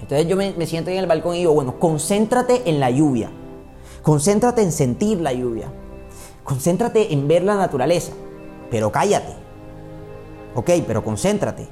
Entonces 0.00 0.26
yo 0.26 0.36
me, 0.36 0.66
siento 0.66 0.90
en 0.90 0.98
el 0.98 1.06
balcón 1.06 1.34
y 1.34 1.38
digo, 1.38 1.54
bueno, 1.54 1.78
concéntrate 1.78 2.68
en 2.68 2.78
la 2.78 2.90
lluvia. 2.90 3.30
Concéntrate 4.02 4.62
en 4.62 4.72
sentir 4.72 5.20
la 5.20 5.32
lluvia. 5.32 5.72
Concéntrate 6.44 7.12
en 7.12 7.26
ver 7.26 7.42
la 7.42 7.54
naturaleza. 7.54 8.12
Pero 8.70 8.92
cállate. 8.92 9.34
Ok, 10.54 10.70
pero 10.86 11.02
concéntrate. 11.02 11.68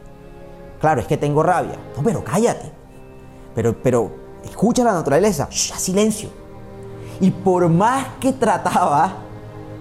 Claro, 0.81 1.03
es 1.03 1.07
que 1.07 1.17
tengo 1.19 1.43
rabia. 1.43 1.77
No, 1.95 2.03
pero 2.03 2.25
cállate. 2.25 2.71
Pero, 3.55 3.77
pero, 3.83 4.11
escucha 4.45 4.83
la 4.83 4.95
naturaleza. 4.95 5.49
Silencio. 5.51 6.31
Y 7.21 7.31
por 7.31 7.69
más 7.69 8.07
que 8.21 8.33
trataba 8.33 9.17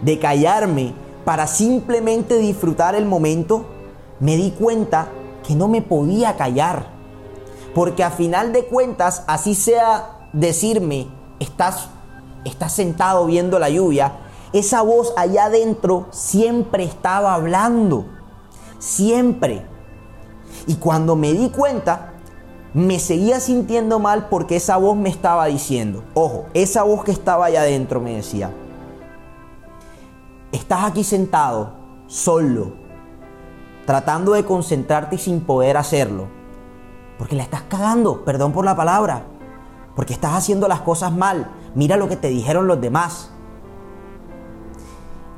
de 0.01 0.19
callarme 0.19 0.93
para 1.25 1.47
simplemente 1.47 2.39
disfrutar 2.39 2.95
el 2.95 3.05
momento, 3.05 3.65
me 4.19 4.35
di 4.35 4.51
cuenta 4.51 5.09
que 5.45 5.55
no 5.55 5.67
me 5.67 5.81
podía 5.81 6.35
callar. 6.35 6.87
Porque 7.75 8.03
a 8.03 8.09
final 8.09 8.53
de 8.53 8.65
cuentas, 8.65 9.23
así 9.27 9.53
sea 9.53 10.29
decirme, 10.33 11.07
estás, 11.39 11.89
estás 12.43 12.73
sentado 12.73 13.25
viendo 13.25 13.59
la 13.59 13.69
lluvia, 13.69 14.13
esa 14.53 14.81
voz 14.81 15.13
allá 15.17 15.45
adentro 15.45 16.07
siempre 16.11 16.83
estaba 16.83 17.33
hablando. 17.33 18.05
Siempre. 18.79 19.65
Y 20.65 20.75
cuando 20.75 21.15
me 21.15 21.33
di 21.33 21.49
cuenta, 21.49 22.13
me 22.73 22.99
seguía 22.99 23.39
sintiendo 23.39 23.99
mal 23.99 24.27
porque 24.29 24.57
esa 24.57 24.77
voz 24.77 24.95
me 24.95 25.09
estaba 25.09 25.45
diciendo, 25.45 26.03
ojo, 26.13 26.45
esa 26.53 26.83
voz 26.83 27.03
que 27.03 27.11
estaba 27.11 27.45
allá 27.45 27.61
adentro 27.61 27.99
me 27.99 28.15
decía, 28.15 28.51
estás 30.51 30.83
aquí 30.83 31.03
sentado, 31.03 31.73
solo, 32.07 32.73
tratando 33.85 34.33
de 34.33 34.45
concentrarte 34.45 35.17
sin 35.17 35.41
poder 35.41 35.77
hacerlo, 35.77 36.27
porque 37.17 37.35
la 37.35 37.43
estás 37.43 37.63
cagando, 37.63 38.23
perdón 38.25 38.51
por 38.51 38.65
la 38.65 38.75
palabra, 38.75 39.23
porque 39.95 40.13
estás 40.13 40.33
haciendo 40.33 40.67
las 40.67 40.81
cosas 40.81 41.11
mal, 41.11 41.49
mira 41.73 41.97
lo 41.97 42.07
que 42.07 42.17
te 42.17 42.27
dijeron 42.27 42.67
los 42.67 42.79
demás. 42.79 43.31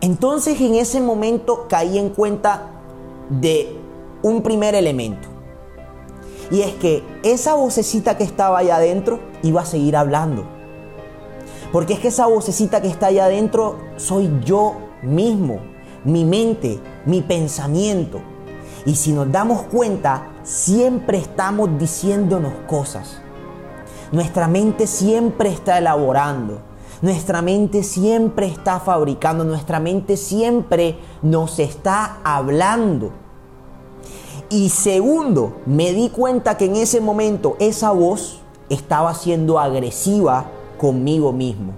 Entonces 0.02 0.60
en 0.60 0.76
ese 0.76 1.00
momento 1.00 1.68
caí 1.70 1.98
en 1.98 2.10
cuenta 2.10 2.68
de 3.30 3.78
un 4.24 4.42
primer 4.42 4.76
elemento. 4.76 5.39
Y 6.52 6.62
es 6.62 6.74
que 6.76 7.04
esa 7.24 7.54
vocecita 7.54 8.18
que 8.18 8.24
estaba 8.24 8.60
allá 8.60 8.78
adentro 8.78 9.20
iba 9.44 9.62
a 9.62 9.66
seguir 9.66 9.96
hablando. 9.96 10.46
Porque 11.72 11.94
es 11.94 12.00
que 12.00 12.08
esa 12.08 12.26
vocecita 12.26 12.82
que 12.82 12.88
está 12.88 13.08
allá 13.08 13.26
adentro 13.26 13.78
soy 13.98 14.32
yo 14.44 14.76
mismo, 15.04 15.60
mi 16.04 16.26
mente, 16.26 16.80
mi 17.06 17.22
pensamiento. 17.22 18.20
Y 18.86 18.96
si 18.96 19.12
nos 19.12 19.32
damos 19.32 19.64
cuenta, 19.64 20.32
siempre 20.44 21.20
estamos 21.20 21.78
diciéndonos 21.78 22.54
cosas. 22.68 23.22
Nuestra 24.12 24.48
mente 24.48 24.88
siempre 24.88 25.50
está 25.50 25.78
elaborando. 25.78 26.62
Nuestra 27.02 27.42
mente 27.44 27.84
siempre 27.84 28.48
está 28.48 28.80
fabricando. 28.80 29.44
Nuestra 29.44 29.80
mente 29.80 30.18
siempre 30.18 30.98
nos 31.22 31.60
está 31.60 32.18
hablando. 32.24 33.12
Y 34.52 34.70
segundo, 34.70 35.58
me 35.68 35.94
di 35.94 36.10
cuenta 36.10 36.58
que 36.58 36.66
en 36.66 36.76
ese 36.76 37.02
momento 37.02 37.56
esa 37.60 37.92
voz 37.92 38.42
estaba 38.70 39.14
siendo 39.14 39.60
agresiva 39.60 40.46
conmigo 40.80 41.32
mismo, 41.32 41.74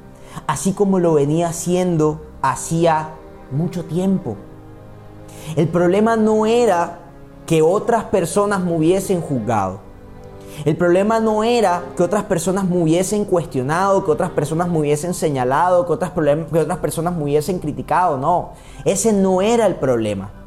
así 0.47 0.71
como 0.71 0.97
lo 0.97 1.15
venía 1.15 1.49
haciendo 1.49 2.21
hacía 2.41 3.09
mucho 3.51 3.83
tiempo. 3.83 4.37
El 5.57 5.67
problema 5.67 6.15
no 6.15 6.45
era 6.45 6.99
que 7.45 7.61
otras 7.61 8.05
personas 8.05 8.63
me 8.63 8.73
hubiesen 8.73 9.19
juzgado. 9.19 9.81
El 10.63 10.77
problema 10.77 11.19
no 11.19 11.43
era 11.43 11.83
que 11.97 12.03
otras 12.03 12.23
personas 12.23 12.65
me 12.65 12.81
hubiesen 12.81 13.25
cuestionado, 13.25 14.05
que 14.05 14.11
otras 14.11 14.29
personas 14.29 14.69
me 14.69 14.79
hubiesen 14.79 15.13
señalado, 15.13 15.85
que 15.85 15.91
otras, 15.91 16.11
que 16.11 16.59
otras 16.59 16.77
personas 16.77 17.15
me 17.15 17.23
hubiesen 17.23 17.59
criticado. 17.59 18.17
No, 18.17 18.51
ese 18.85 19.11
no 19.11 19.41
era 19.41 19.65
el 19.65 19.75
problema. 19.75 20.40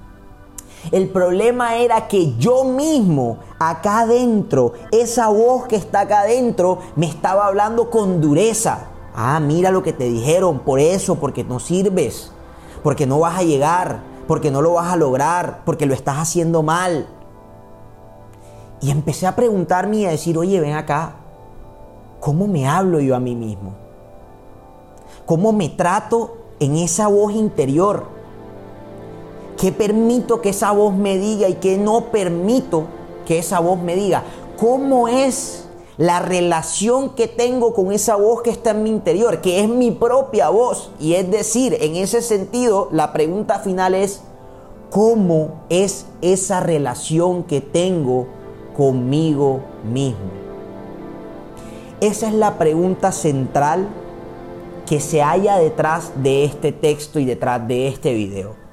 El 0.90 1.08
problema 1.08 1.76
era 1.76 2.08
que 2.08 2.34
yo 2.36 2.64
mismo, 2.64 3.38
acá 3.58 4.00
adentro, 4.00 4.72
esa 4.92 5.28
voz 5.28 5.66
que 5.66 5.76
está 5.76 6.00
acá 6.00 6.20
adentro, 6.20 6.78
me 6.96 7.06
estaba 7.06 7.46
hablando 7.46 7.90
con 7.90 8.20
dureza. 8.20 8.88
Ah, 9.14 9.40
mira 9.40 9.70
lo 9.70 9.82
que 9.82 9.92
te 9.92 10.04
dijeron, 10.04 10.60
por 10.60 10.80
eso, 10.80 11.16
porque 11.16 11.44
no 11.44 11.58
sirves, 11.60 12.32
porque 12.82 13.06
no 13.06 13.20
vas 13.20 13.38
a 13.38 13.42
llegar, 13.42 14.00
porque 14.26 14.50
no 14.50 14.60
lo 14.62 14.74
vas 14.74 14.92
a 14.92 14.96
lograr, 14.96 15.62
porque 15.64 15.86
lo 15.86 15.94
estás 15.94 16.18
haciendo 16.18 16.62
mal. 16.62 17.06
Y 18.80 18.90
empecé 18.90 19.26
a 19.26 19.36
preguntarme 19.36 19.98
y 19.98 20.04
a 20.06 20.10
decir, 20.10 20.36
oye, 20.36 20.60
ven 20.60 20.74
acá, 20.74 21.16
¿cómo 22.20 22.46
me 22.46 22.68
hablo 22.68 23.00
yo 23.00 23.16
a 23.16 23.20
mí 23.20 23.34
mismo? 23.34 23.74
¿Cómo 25.24 25.52
me 25.52 25.70
trato 25.70 26.36
en 26.60 26.76
esa 26.76 27.08
voz 27.08 27.32
interior? 27.32 28.13
¿Qué 29.64 29.72
permito 29.72 30.42
que 30.42 30.50
esa 30.50 30.72
voz 30.72 30.94
me 30.94 31.16
diga 31.16 31.48
y 31.48 31.54
qué 31.54 31.78
no 31.78 32.10
permito 32.10 32.84
que 33.24 33.38
esa 33.38 33.60
voz 33.60 33.80
me 33.80 33.96
diga? 33.96 34.22
¿Cómo 34.58 35.08
es 35.08 35.64
la 35.96 36.20
relación 36.20 37.14
que 37.14 37.28
tengo 37.28 37.72
con 37.72 37.90
esa 37.90 38.16
voz 38.16 38.42
que 38.42 38.50
está 38.50 38.72
en 38.72 38.82
mi 38.82 38.90
interior, 38.90 39.40
que 39.40 39.60
es 39.60 39.68
mi 39.70 39.90
propia 39.90 40.50
voz? 40.50 40.90
Y 41.00 41.14
es 41.14 41.30
decir, 41.30 41.78
en 41.80 41.96
ese 41.96 42.20
sentido, 42.20 42.90
la 42.92 43.14
pregunta 43.14 43.58
final 43.58 43.94
es, 43.94 44.20
¿cómo 44.90 45.62
es 45.70 46.04
esa 46.20 46.60
relación 46.60 47.44
que 47.44 47.62
tengo 47.62 48.26
conmigo 48.76 49.60
mismo? 49.90 50.30
Esa 52.02 52.28
es 52.28 52.34
la 52.34 52.58
pregunta 52.58 53.12
central 53.12 53.88
que 54.84 55.00
se 55.00 55.22
halla 55.22 55.56
detrás 55.56 56.12
de 56.22 56.44
este 56.44 56.70
texto 56.70 57.18
y 57.18 57.24
detrás 57.24 57.66
de 57.66 57.88
este 57.88 58.12
video. 58.12 58.63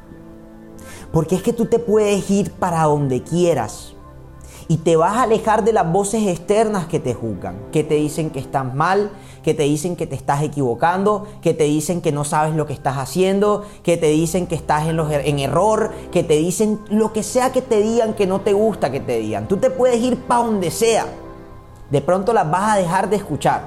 Porque 1.11 1.35
es 1.35 1.43
que 1.43 1.53
tú 1.53 1.65
te 1.65 1.79
puedes 1.79 2.29
ir 2.29 2.51
para 2.51 2.83
donde 2.83 3.21
quieras 3.21 3.93
y 4.67 4.77
te 4.77 4.95
vas 4.95 5.17
a 5.17 5.23
alejar 5.23 5.65
de 5.65 5.73
las 5.73 5.91
voces 5.91 6.25
externas 6.27 6.85
que 6.85 7.01
te 7.01 7.13
juzgan, 7.13 7.57
que 7.73 7.83
te 7.83 7.95
dicen 7.95 8.29
que 8.29 8.39
estás 8.39 8.73
mal, 8.73 9.11
que 9.43 9.53
te 9.53 9.63
dicen 9.63 9.97
que 9.97 10.07
te 10.07 10.15
estás 10.15 10.43
equivocando, 10.43 11.27
que 11.41 11.53
te 11.53 11.65
dicen 11.65 11.99
que 11.99 12.13
no 12.13 12.23
sabes 12.23 12.55
lo 12.55 12.65
que 12.65 12.71
estás 12.71 12.97
haciendo, 12.97 13.65
que 13.83 13.97
te 13.97 14.07
dicen 14.07 14.47
que 14.47 14.55
estás 14.55 14.87
en, 14.87 14.97
er-, 14.97 15.23
en 15.25 15.39
error, 15.39 15.91
que 16.13 16.23
te 16.23 16.35
dicen 16.37 16.79
lo 16.89 17.11
que 17.11 17.21
sea 17.21 17.51
que 17.51 17.61
te 17.61 17.81
digan 17.81 18.13
que 18.13 18.27
no 18.27 18.39
te 18.39 18.53
gusta 18.53 18.91
que 18.91 19.01
te 19.01 19.19
digan. 19.19 19.49
Tú 19.49 19.57
te 19.57 19.71
puedes 19.71 20.01
ir 20.01 20.17
para 20.19 20.45
donde 20.45 20.71
sea. 20.71 21.05
De 21.89 21.99
pronto 21.99 22.31
las 22.31 22.49
vas 22.49 22.71
a 22.71 22.77
dejar 22.77 23.09
de 23.09 23.17
escuchar. 23.17 23.63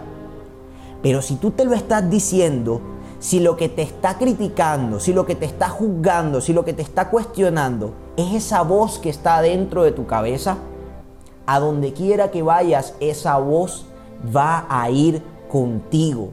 Pero 1.03 1.21
si 1.21 1.37
tú 1.37 1.51
te 1.51 1.67
lo 1.67 1.75
estás 1.75 2.09
diciendo, 2.09 2.81
si 3.25 3.41
lo 3.41 3.57
que 3.57 3.71
te 3.71 3.81
está 3.81 4.19
criticando, 4.19 5.01
si 5.01 5.15
lo 5.15 5.25
que 5.25 5.35
te 5.35 5.47
está 5.47 5.71
juzgando, 5.71 6.43
si 6.43 6.53
lo 6.53 6.63
que 6.63 6.75
te 6.75 6.83
está 6.83 7.09
cuestionando 7.09 7.95
es 8.19 8.35
esa 8.35 8.61
voz 8.61 8.99
que 8.99 9.09
está 9.09 9.41
dentro 9.41 9.83
de 9.83 9.93
tu 9.93 10.07
cabeza, 10.07 10.59
a 11.47 11.59
donde 11.59 11.95
quiera 11.95 12.31
que 12.31 12.43
vayas, 12.43 12.93
esa 13.01 13.39
voz 13.39 13.87
va 14.37 14.67
a 14.69 14.91
ir 14.91 15.23
contigo. 15.51 16.33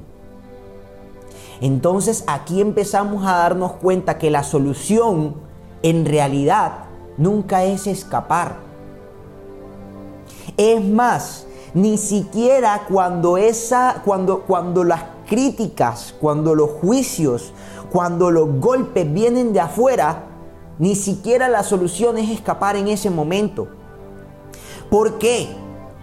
Entonces 1.61 2.25
aquí 2.27 2.59
empezamos 2.59 3.25
a 3.25 3.37
darnos 3.37 3.71
cuenta 3.71 4.17
que 4.17 4.29
la 4.29 4.43
solución 4.43 5.35
en 5.83 6.05
realidad 6.05 6.73
nunca 7.17 7.63
es 7.63 7.87
escapar. 7.87 8.57
Es 10.57 10.83
más, 10.83 11.47
ni 11.73 11.97
siquiera 11.97 12.81
cuando 12.89 13.37
esa 13.37 14.01
cuando 14.03 14.41
cuando 14.41 14.83
las 14.83 15.03
críticas, 15.31 16.13
cuando 16.19 16.55
los 16.55 16.71
juicios, 16.71 17.53
cuando 17.89 18.31
los 18.31 18.59
golpes 18.59 19.11
vienen 19.13 19.53
de 19.53 19.61
afuera, 19.61 20.25
ni 20.77 20.93
siquiera 20.93 21.47
la 21.47 21.63
solución 21.63 22.17
es 22.17 22.29
escapar 22.29 22.75
en 22.75 22.89
ese 22.89 23.09
momento. 23.09 23.69
¿Por 24.89 25.19
qué? 25.19 25.47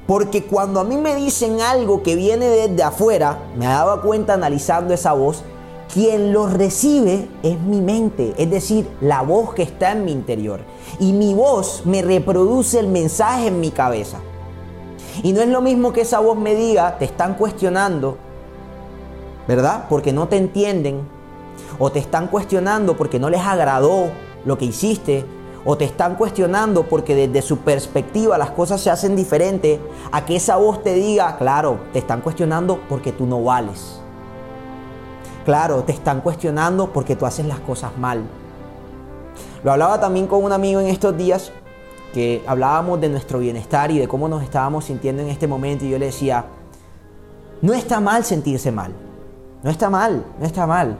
Porque 0.07 0.45
cuando 0.45 0.81
a 0.81 0.85
mí 0.85 0.97
me 0.97 1.15
dicen 1.15 1.61
algo 1.61 2.03
que 2.03 2.17
viene 2.17 2.47
desde 2.47 2.83
afuera, 2.83 3.39
me 3.55 3.67
daba 3.67 4.01
cuenta 4.01 4.33
analizando 4.33 4.95
esa 4.95 5.13
voz, 5.13 5.45
Quien 5.93 6.35
los 6.35 6.53
recibe 6.53 7.29
es 7.43 7.59
mi 7.61 7.81
mente, 7.81 8.35
es 8.37 8.51
decir, 8.51 8.87
la 9.01 9.23
voz 9.23 9.55
que 9.55 9.63
está 9.63 9.93
en 9.93 10.05
mi 10.05 10.13
interior. 10.13 10.61
Y 11.01 11.15
mi 11.15 11.33
voz 11.33 11.83
me 11.87 12.03
reproduce 12.03 12.79
el 12.79 12.89
mensaje 12.89 13.47
en 13.47 13.61
mi 13.61 13.71
cabeza. 13.71 14.19
Y 15.23 15.33
no 15.33 15.41
es 15.41 15.49
lo 15.49 15.63
mismo 15.63 15.95
que 15.95 16.03
esa 16.03 16.21
voz 16.21 16.37
me 16.37 16.55
diga, 16.55 16.99
te 16.99 17.07
están 17.07 17.35
cuestionando, 17.35 18.19
¿verdad? 19.49 19.87
Porque 19.89 20.13
no 20.13 20.29
te 20.29 20.37
entienden. 20.37 21.01
O 21.81 21.91
te 21.91 21.99
están 21.99 22.29
cuestionando 22.29 22.97
porque 22.97 23.19
no 23.19 23.31
les 23.31 23.41
agradó 23.41 24.11
lo 24.45 24.57
que 24.57 24.67
hiciste. 24.67 25.25
O 25.65 25.77
te 25.77 25.85
están 25.85 26.15
cuestionando 26.15 26.85
porque 26.85 27.17
desde 27.17 27.43
su 27.43 27.59
perspectiva 27.59 28.39
las 28.39 28.53
cosas 28.53 28.81
se 28.81 28.91
hacen 28.91 29.17
diferente. 29.17 29.81
A 30.13 30.25
que 30.25 30.37
esa 30.37 30.57
voz 30.57 30.85
te 30.85 30.95
diga, 30.95 31.37
claro, 31.37 31.81
te 31.93 31.99
están 31.99 32.21
cuestionando 32.21 32.79
porque 32.89 33.11
tú 33.11 33.27
no 33.27 33.43
vales 33.43 34.01
Claro, 35.49 35.83
te 35.83 35.93
están 35.93 36.21
cuestionando 36.21 36.93
porque 36.93 37.17
tú 37.17 37.25
haces 37.25 37.47
las 37.47 37.59
cosas 37.61 37.97
mal. 37.97 38.23
Lo 39.65 39.73
hablaba 39.73 39.99
también 39.99 40.27
con 40.27 40.45
un 40.45 40.53
amigo 40.53 40.79
en 40.79 40.89
estos 40.89 41.17
días 41.17 41.53
que 42.13 42.45
hablábamos 42.47 43.01
de 43.01 43.09
nuestro 43.09 43.39
bienestar 43.39 43.91
y 43.91 43.99
de 43.99 44.07
cómo 44.09 44.29
nos 44.29 44.43
estábamos 44.43 44.85
sintiendo 44.85 45.23
en 45.23 45.29
este 45.29 45.47
momento 45.47 45.87
y 45.87 45.89
yo 45.89 45.99
le 45.99 46.05
decía, 46.05 46.45
no 47.63 47.73
está 47.73 47.99
mal 47.99 48.25
sentirse 48.25 48.71
mal, 48.71 48.93
no 49.63 49.71
está 49.71 49.91
mal, 49.91 50.25
no 50.39 50.47
está 50.47 50.67
mal. 50.67 50.99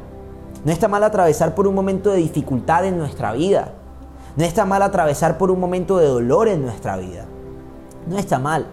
No 0.65 0.73
está 0.73 0.89
mal 0.89 1.05
atravesar 1.05 1.55
por 1.55 1.69
un 1.69 1.75
momento 1.75 2.11
de 2.11 2.17
dificultad 2.17 2.85
en 2.85 2.99
nuestra 2.99 3.33
vida. 3.33 3.75
No 4.37 4.45
está 4.45 4.65
mal 4.65 4.83
atravesar 4.83 5.39
por 5.39 5.51
un 5.51 5.61
momento 5.61 5.99
de 5.99 6.09
dolor 6.09 6.49
en 6.49 6.63
nuestra 6.63 6.97
vida. 6.97 7.27
No 8.09 8.19
está 8.19 8.39
mal. 8.39 8.67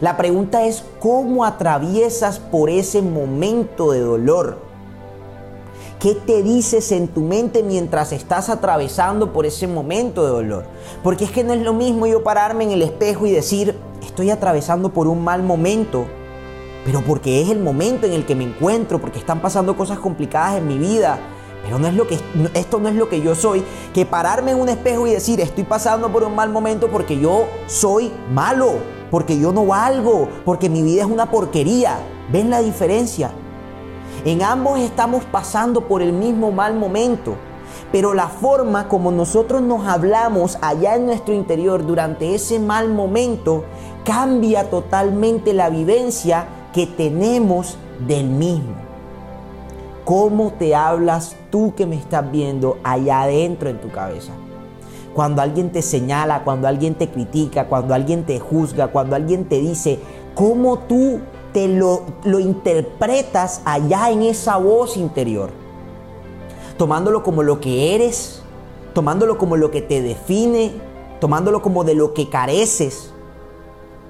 La 0.00 0.16
pregunta 0.16 0.64
es 0.64 0.84
cómo 1.00 1.44
atraviesas 1.44 2.38
por 2.38 2.70
ese 2.70 3.02
momento 3.02 3.90
de 3.90 4.00
dolor. 4.00 4.58
¿Qué 5.98 6.14
te 6.14 6.42
dices 6.42 6.92
en 6.92 7.08
tu 7.08 7.22
mente 7.22 7.62
mientras 7.62 8.12
estás 8.12 8.48
atravesando 8.48 9.32
por 9.32 9.46
ese 9.46 9.66
momento 9.66 10.24
de 10.24 10.30
dolor? 10.30 10.64
Porque 11.02 11.24
es 11.24 11.30
que 11.30 11.44
no 11.44 11.52
es 11.52 11.62
lo 11.62 11.72
mismo 11.72 12.06
yo 12.06 12.22
pararme 12.22 12.64
en 12.64 12.72
el 12.72 12.82
espejo 12.82 13.26
y 13.26 13.32
decir, 13.32 13.78
estoy 14.02 14.30
atravesando 14.30 14.92
por 14.92 15.06
un 15.06 15.24
mal 15.24 15.42
momento, 15.42 16.06
pero 16.84 17.00
porque 17.00 17.40
es 17.40 17.48
el 17.48 17.60
momento 17.60 18.06
en 18.06 18.12
el 18.12 18.26
que 18.26 18.34
me 18.34 18.44
encuentro, 18.44 19.00
porque 19.00 19.18
están 19.18 19.40
pasando 19.40 19.76
cosas 19.76 19.98
complicadas 19.98 20.58
en 20.58 20.68
mi 20.68 20.78
vida. 20.78 21.18
Pero 21.64 21.78
no 21.78 21.88
es 21.88 21.94
lo 21.94 22.06
que 22.06 22.18
esto 22.52 22.78
no 22.78 22.90
es 22.90 22.94
lo 22.94 23.08
que 23.08 23.22
yo 23.22 23.34
soy, 23.34 23.64
que 23.94 24.04
pararme 24.04 24.50
en 24.50 24.60
un 24.60 24.68
espejo 24.68 25.06
y 25.06 25.12
decir, 25.12 25.40
estoy 25.40 25.64
pasando 25.64 26.12
por 26.12 26.22
un 26.22 26.34
mal 26.34 26.50
momento 26.50 26.88
porque 26.88 27.18
yo 27.18 27.46
soy 27.66 28.12
malo, 28.32 28.74
porque 29.10 29.38
yo 29.38 29.50
no 29.50 29.64
valgo, 29.64 30.28
porque 30.44 30.68
mi 30.68 30.82
vida 30.82 31.02
es 31.04 31.10
una 31.10 31.30
porquería. 31.30 31.96
¿Ven 32.30 32.50
la 32.50 32.60
diferencia? 32.60 33.30
En 34.26 34.42
ambos 34.42 34.78
estamos 34.78 35.24
pasando 35.24 35.88
por 35.88 36.02
el 36.02 36.12
mismo 36.12 36.50
mal 36.50 36.74
momento, 36.74 37.34
pero 37.90 38.12
la 38.12 38.28
forma 38.28 38.88
como 38.88 39.10
nosotros 39.10 39.62
nos 39.62 39.86
hablamos 39.86 40.58
allá 40.60 40.96
en 40.96 41.06
nuestro 41.06 41.32
interior 41.32 41.86
durante 41.86 42.34
ese 42.34 42.58
mal 42.58 42.90
momento 42.90 43.64
cambia 44.04 44.68
totalmente 44.68 45.54
la 45.54 45.70
vivencia 45.70 46.46
que 46.74 46.86
tenemos 46.86 47.78
del 48.06 48.26
mismo. 48.26 48.74
¿Cómo 50.04 50.52
te 50.58 50.74
hablas 50.74 51.36
tú 51.50 51.72
que 51.74 51.86
me 51.86 51.96
estás 51.96 52.30
viendo 52.30 52.76
allá 52.82 53.22
adentro 53.22 53.70
en 53.70 53.80
tu 53.80 53.90
cabeza? 53.90 54.32
Cuando 55.14 55.40
alguien 55.40 55.70
te 55.70 55.80
señala, 55.80 56.42
cuando 56.42 56.66
alguien 56.66 56.96
te 56.96 57.08
critica, 57.08 57.68
cuando 57.68 57.94
alguien 57.94 58.24
te 58.24 58.40
juzga, 58.40 58.88
cuando 58.88 59.14
alguien 59.14 59.44
te 59.44 59.60
dice, 59.60 60.00
¿cómo 60.34 60.80
tú 60.80 61.20
te 61.52 61.68
lo, 61.68 62.02
lo 62.24 62.40
interpretas 62.40 63.62
allá 63.64 64.10
en 64.10 64.22
esa 64.22 64.56
voz 64.56 64.96
interior, 64.96 65.50
tomándolo 66.76 67.22
como 67.22 67.44
lo 67.44 67.60
que 67.60 67.94
eres, 67.94 68.42
tomándolo 68.92 69.38
como 69.38 69.56
lo 69.56 69.70
que 69.70 69.80
te 69.80 70.02
define, 70.02 70.72
tomándolo 71.20 71.62
como 71.62 71.84
de 71.84 71.94
lo 71.94 72.12
que 72.12 72.28
careces 72.28 73.12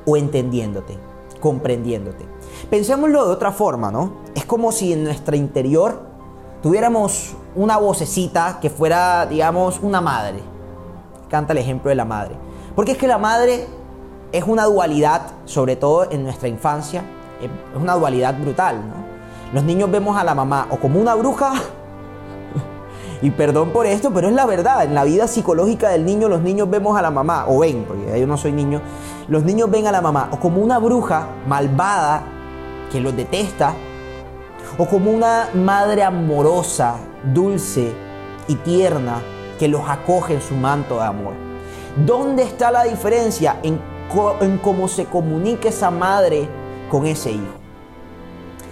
o 0.07 0.17
entendiéndote, 0.17 0.97
comprendiéndote. 1.41 2.25
Pensémoslo 2.71 3.27
de 3.27 3.33
otra 3.33 3.53
forma, 3.53 3.91
¿no? 3.91 4.13
Es 4.35 4.45
como 4.45 4.73
si 4.73 4.93
en 4.93 5.05
nuestro 5.05 5.37
interior 5.37 6.03
tuviéramos 6.63 7.35
una 7.55 7.77
vocecita 7.77 8.59
que 8.61 8.71
fuera, 8.71 9.27
digamos, 9.27 9.81
una 9.81 10.01
madre. 10.01 10.41
Canta 11.29 11.53
el 11.53 11.59
ejemplo 11.59 11.91
de 11.91 11.95
la 11.95 12.05
madre. 12.05 12.37
Porque 12.75 12.93
es 12.93 12.99
que 12.99 13.07
la 13.07 13.19
madre 13.19 13.67
es 14.33 14.45
una 14.45 14.65
dualidad, 14.65 15.23
sobre 15.45 15.77
todo 15.77 16.11
en 16.11 16.25
nuestra 16.25 16.49
infancia, 16.49 17.05
es 17.41 17.81
una 17.81 17.95
dualidad 17.95 18.37
brutal, 18.39 18.77
¿no? 18.77 19.05
Los 19.53 19.63
niños 19.63 19.91
vemos 19.91 20.17
a 20.17 20.25
la 20.25 20.35
mamá 20.35 20.67
o 20.71 20.77
como 20.77 21.01
una 21.01 21.15
bruja, 21.15 21.53
y 23.23 23.31
perdón 23.31 23.71
por 23.71 23.87
esto, 23.87 24.11
pero 24.13 24.29
es 24.29 24.35
la 24.35 24.47
verdad, 24.47 24.83
en 24.85 24.95
la 24.95 25.05
vida 25.05 25.29
psicológica 25.29 25.91
del 25.91 26.05
niño 26.05 26.29
los 26.29 26.41
niños 26.41 26.69
vemos 26.69 26.99
a 26.99 27.03
la 27.03 27.13
mamá, 27.13 27.45
o 27.47 27.61
ven, 27.61 27.85
porque 27.87 28.19
yo 28.19 28.27
no 28.27 28.37
soy 28.37 28.51
niño, 28.51 28.81
los 29.29 29.45
niños 29.45 29.71
ven 29.71 29.87
a 29.87 29.93
la 29.93 30.01
mamá 30.01 30.29
o 30.33 30.41
como 30.41 30.61
una 30.61 30.79
bruja 30.79 31.29
malvada 31.47 32.34
que 32.95 33.01
los 33.01 33.17
detesta, 33.17 33.75
o 34.79 34.87
como 34.87 35.11
una 35.11 35.49
madre 35.53 36.05
amorosa, 36.05 36.95
dulce 37.35 37.93
y 38.47 38.55
tierna 38.55 39.21
que 39.59 39.67
los 39.67 39.83
acoge 39.89 40.35
en 40.35 40.41
su 40.41 40.55
manto 40.55 40.99
de 40.99 41.03
amor. 41.03 41.33
¿Dónde 42.07 42.45
está 42.45 42.71
la 42.71 42.85
diferencia 42.85 43.59
en, 43.65 43.81
cómo 44.63 44.87
se 44.87 45.07
comunica 45.07 45.71
esa 45.71 45.91
madre 45.91 46.49
con 46.89 47.05
ese 47.05 47.33
hijo. 47.33 47.43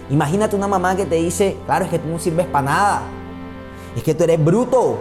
Imagínate 0.09 0.55
una 0.55 0.69
mamá 0.69 0.95
que 0.95 1.05
te 1.05 1.15
dice, 1.15 1.57
claro, 1.65 1.83
es 1.83 1.91
que 1.91 1.99
tú 1.99 2.07
no 2.07 2.17
sirves 2.17 2.45
para 2.45 2.65
nada. 2.65 3.01
Es 3.93 4.03
que 4.03 4.15
tú 4.15 4.23
eres 4.23 4.41
bruto. 4.41 4.99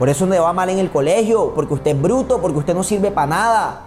Por 0.00 0.08
eso 0.08 0.26
no 0.26 0.32
le 0.32 0.40
va 0.40 0.52
mal 0.52 0.68
en 0.68 0.80
el 0.80 0.90
colegio. 0.90 1.52
Porque 1.54 1.74
usted 1.74 1.92
es 1.92 2.02
bruto, 2.02 2.40
porque 2.40 2.58
usted 2.58 2.74
no 2.74 2.82
sirve 2.82 3.12
para 3.12 3.28
nada. 3.28 3.80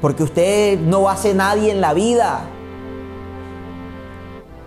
Porque 0.00 0.24
usted 0.24 0.80
no 0.80 1.08
hace 1.08 1.34
nadie 1.34 1.70
en 1.70 1.80
la 1.80 1.94
vida. 1.94 2.40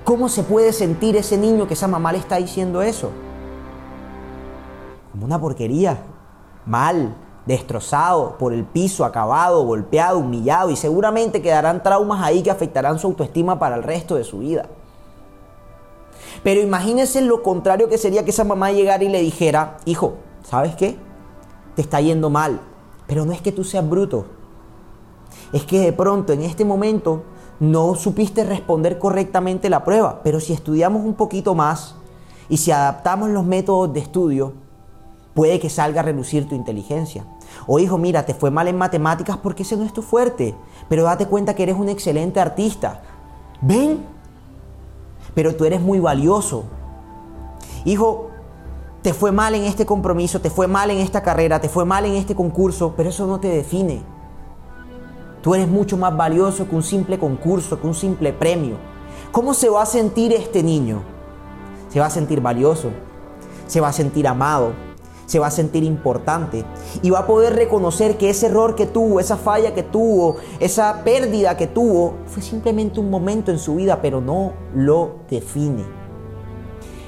¿Cómo 0.04 0.30
se 0.30 0.44
puede 0.44 0.74
sentir 0.74 1.16
ese 1.16 1.38
niño 1.38 1.68
que 1.68 1.76
esa 1.76 1.88
mamá 1.88 2.12
le 2.12 2.18
está 2.18 2.38
diciendo 2.38 2.82
eso? 2.82 3.12
Como 5.12 5.26
una 5.26 5.40
porquería. 5.40 6.04
Mal 6.66 7.16
destrozado 7.46 8.38
por 8.38 8.54
el 8.54 8.66
piso, 8.66 9.06
acabado, 9.06 9.64
golpeado, 9.64 10.20
humillado 10.20 10.70
y 10.70 10.76
seguramente 10.76 11.42
quedarán 11.42 11.84
traumas 11.84 12.22
ahí 12.24 12.44
que 12.44 12.52
afectarán 12.52 13.00
su 13.00 13.08
autoestima 13.08 13.60
para 13.60 13.76
el 13.76 13.84
resto 13.84 14.16
de 14.16 14.24
su 14.24 14.40
vida. 14.40 14.68
Pero 16.44 16.62
imagínense 16.62 17.22
lo 17.22 17.44
contrario 17.44 17.90
que 17.90 17.98
sería 17.98 18.24
que 18.24 18.32
esa 18.32 18.44
mamá 18.44 18.72
llegara 18.72 19.04
y 19.04 19.10
le 19.10 19.22
dijera, 19.22 19.78
hijo, 19.86 20.16
¿sabes 20.44 20.76
qué? 20.76 20.98
Te 21.76 21.82
está 21.82 22.02
yendo 22.02 22.30
mal, 22.30 22.62
pero 23.08 23.26
no 23.26 23.34
es 23.34 23.42
que 23.42 23.52
tú 23.52 23.64
seas 23.64 23.88
bruto. 23.88 24.26
Es 25.54 25.64
que 25.64 25.80
de 25.80 25.94
pronto 25.94 26.34
en 26.34 26.42
este 26.42 26.66
momento 26.66 27.24
no 27.62 27.93
supiste 27.93 28.43
responder 28.43 28.97
correctamente 28.97 29.69
la 29.69 29.84
prueba, 29.84 30.21
pero 30.24 30.39
si 30.39 30.52
estudiamos 30.52 31.06
un 31.06 31.13
poquito 31.13 31.54
más 31.54 31.93
y 32.50 32.58
si 32.58 32.71
adaptamos 32.71 33.30
los 33.30 33.45
métodos 33.45 33.93
de 33.93 34.00
estudio, 34.00 34.54
puede 35.36 35.60
que 35.60 35.69
salga 35.69 36.02
a 36.02 36.04
relucir 36.04 36.50
tu 36.50 36.56
inteligencia. 36.56 37.24
O 37.67 37.78
hijo, 37.78 38.00
mira, 38.00 38.26
te 38.26 38.34
fue 38.34 38.50
mal 38.50 38.67
en 38.67 38.80
matemáticas 38.80 39.38
porque 39.38 39.62
ese 39.62 39.78
no 39.78 39.84
es 39.84 39.93
tu 39.93 40.02
fuerte, 40.02 40.56
pero 40.89 41.04
date 41.04 41.28
cuenta 41.28 41.54
que 41.54 41.62
eres 41.62 41.76
un 41.76 41.88
excelente 41.88 42.39
artista. 42.39 43.04
Ven, 43.62 44.04
pero 45.36 45.56
tú 45.56 45.63
eres 45.63 45.82
muy 45.82 46.00
valioso. 46.00 46.63
Hijo, 47.86 48.32
te 49.04 49.13
fue 49.13 49.32
mal 49.32 49.54
en 49.54 49.65
este 49.65 49.86
compromiso, 49.86 50.41
te 50.41 50.50
fue 50.50 50.67
mal 50.67 50.89
en 50.89 50.97
esta 50.97 51.21
carrera, 51.21 51.62
te 51.62 51.69
fue 51.69 51.86
mal 51.86 52.06
en 52.06 52.15
este 52.15 52.34
concurso, 52.34 52.95
pero 52.97 53.10
eso 53.10 53.28
no 53.28 53.39
te 53.39 53.50
define. 53.50 54.02
Tú 55.41 55.56
eres 55.56 55.67
mucho 55.67 55.97
más 55.97 56.15
valioso 56.15 56.67
que 56.67 56.75
un 56.75 56.84
simple 56.84 57.17
concurso, 57.17 57.80
que 57.80 57.88
un 57.88 57.95
simple 57.95 58.32
premio. 58.32 58.75
¿Cómo 59.32 59.54
se 59.54 59.69
va 59.69 59.82
a 59.82 59.86
sentir 59.88 60.34
este 60.34 60.62
niño? 60.62 61.01
Se 61.89 61.99
va 61.99 62.06
a 62.06 62.12
sentir 62.12 62.41
valioso, 62.41 62.89
se 63.65 63.82
va 63.82 63.88
a 63.88 63.93
sentir 63.93 64.27
amado, 64.27 64.73
se 65.25 65.39
va 65.39 65.47
a 65.47 65.51
sentir 65.51 65.84
importante 65.84 66.63
y 67.01 67.10
va 67.10 67.19
a 67.19 67.27
poder 67.27 67.56
reconocer 67.56 68.17
que 68.17 68.30
ese 68.30 68.47
error 68.47 68.75
que 68.75 68.86
tuvo, 68.86 69.19
esa 69.19 69.38
falla 69.38 69.73
que 69.73 69.82
tuvo, 69.82 70.36
esa 70.60 71.04
pérdida 71.04 71.58
que 71.58 71.67
tuvo, 71.67 72.15
fue 72.27 72.43
simplemente 72.43 72.99
un 72.99 73.10
momento 73.10 73.49
en 73.49 73.58
su 73.58 73.75
vida, 73.75 74.01
pero 74.01 74.21
no 74.21 74.54
lo 74.75 75.15
define. 75.30 75.86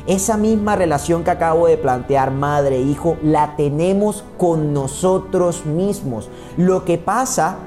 Esa 0.07 0.37
misma 0.37 0.75
relación 0.75 1.23
que 1.23 1.31
acabo 1.31 1.67
de 1.67 1.77
plantear, 1.77 2.31
madre-hijo, 2.31 3.17
la 3.21 3.55
tenemos 3.55 4.23
con 4.37 4.73
nosotros 4.73 5.65
mismos. 5.65 6.29
Lo 6.57 6.83
que 6.83 6.97
pasa 6.97 7.57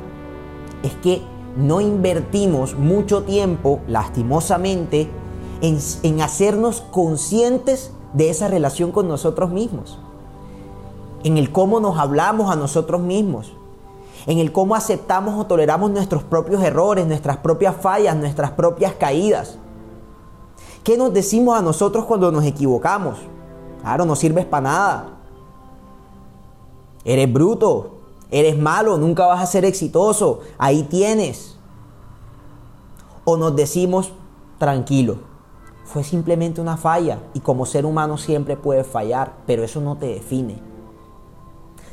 es 0.82 0.94
que 0.94 1.22
no 1.56 1.80
invertimos 1.80 2.76
mucho 2.76 3.22
tiempo, 3.22 3.80
lastimosamente, 3.88 5.08
en, 5.62 5.78
en 6.02 6.20
hacernos 6.20 6.82
conscientes 6.90 7.92
de 8.12 8.30
esa 8.30 8.48
relación 8.48 8.92
con 8.92 9.08
nosotros 9.08 9.50
mismos 9.50 9.98
en 11.26 11.36
el 11.38 11.50
cómo 11.50 11.80
nos 11.80 11.98
hablamos 11.98 12.52
a 12.52 12.56
nosotros 12.56 13.00
mismos, 13.00 13.52
en 14.26 14.38
el 14.38 14.52
cómo 14.52 14.76
aceptamos 14.76 15.34
o 15.36 15.46
toleramos 15.46 15.90
nuestros 15.90 16.22
propios 16.22 16.62
errores, 16.62 17.04
nuestras 17.04 17.38
propias 17.38 17.74
fallas, 17.74 18.14
nuestras 18.14 18.52
propias 18.52 18.94
caídas. 18.94 19.58
¿Qué 20.84 20.96
nos 20.96 21.12
decimos 21.12 21.58
a 21.58 21.62
nosotros 21.62 22.04
cuando 22.04 22.30
nos 22.30 22.44
equivocamos? 22.44 23.18
Claro, 23.80 24.04
no 24.04 24.14
sirves 24.14 24.44
para 24.44 24.62
nada. 24.62 25.08
Eres 27.04 27.32
bruto, 27.32 27.95
eres 28.30 28.58
malo, 28.58 28.98
nunca 28.98 29.26
vas 29.26 29.42
a 29.42 29.46
ser 29.46 29.64
exitoso. 29.64 30.40
Ahí 30.58 30.84
tienes. 30.84 31.56
O 33.24 33.36
nos 33.36 33.56
decimos, 33.56 34.12
tranquilo, 34.58 35.18
fue 35.84 36.04
simplemente 36.04 36.60
una 36.60 36.76
falla 36.76 37.20
y 37.34 37.40
como 37.40 37.66
ser 37.66 37.86
humano 37.86 38.18
siempre 38.18 38.56
puedes 38.56 38.86
fallar, 38.86 39.34
pero 39.46 39.64
eso 39.64 39.80
no 39.80 39.96
te 39.96 40.06
define. 40.06 40.58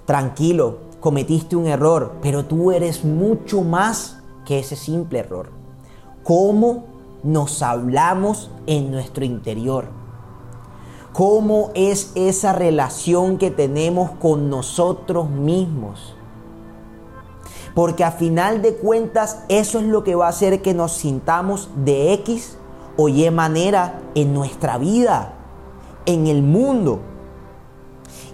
Tranquilo, 0.06 0.78
cometiste 1.00 1.56
un 1.56 1.67
error, 1.67 2.13
pero 2.22 2.46
tú 2.46 2.72
eres 2.72 3.04
mucho 3.04 3.62
más 3.62 4.19
que 4.46 4.60
ese 4.60 4.76
simple 4.76 5.19
error. 5.19 5.50
¿Cómo 6.24 6.93
nos 7.24 7.62
hablamos 7.62 8.52
en 8.67 8.91
nuestro 8.91 9.24
interior. 9.24 9.88
¿Cómo 11.13 11.72
es 11.74 12.12
esa 12.15 12.54
relación 12.54 13.38
que 13.38 13.50
tenemos 13.50 14.12
con 14.12 14.50
nosotros 14.50 15.30
mismos? 15.30 16.15
Porque 17.73 18.03
a 18.03 18.12
final 18.12 18.62
de 18.62 18.75
cuentas 18.75 19.43
eso 19.49 19.79
es 19.79 19.86
lo 19.86 20.03
que 20.03 20.15
va 20.15 20.27
a 20.27 20.29
hacer 20.29 20.62
que 20.62 20.73
nos 20.73 20.93
sintamos 20.93 21.69
de 21.75 22.13
X 22.13 22.57
o 22.97 23.09
Y 23.09 23.29
manera 23.31 24.01
en 24.15 24.33
nuestra 24.33 24.77
vida, 24.77 25.33
en 26.05 26.27
el 26.27 26.43
mundo. 26.43 26.99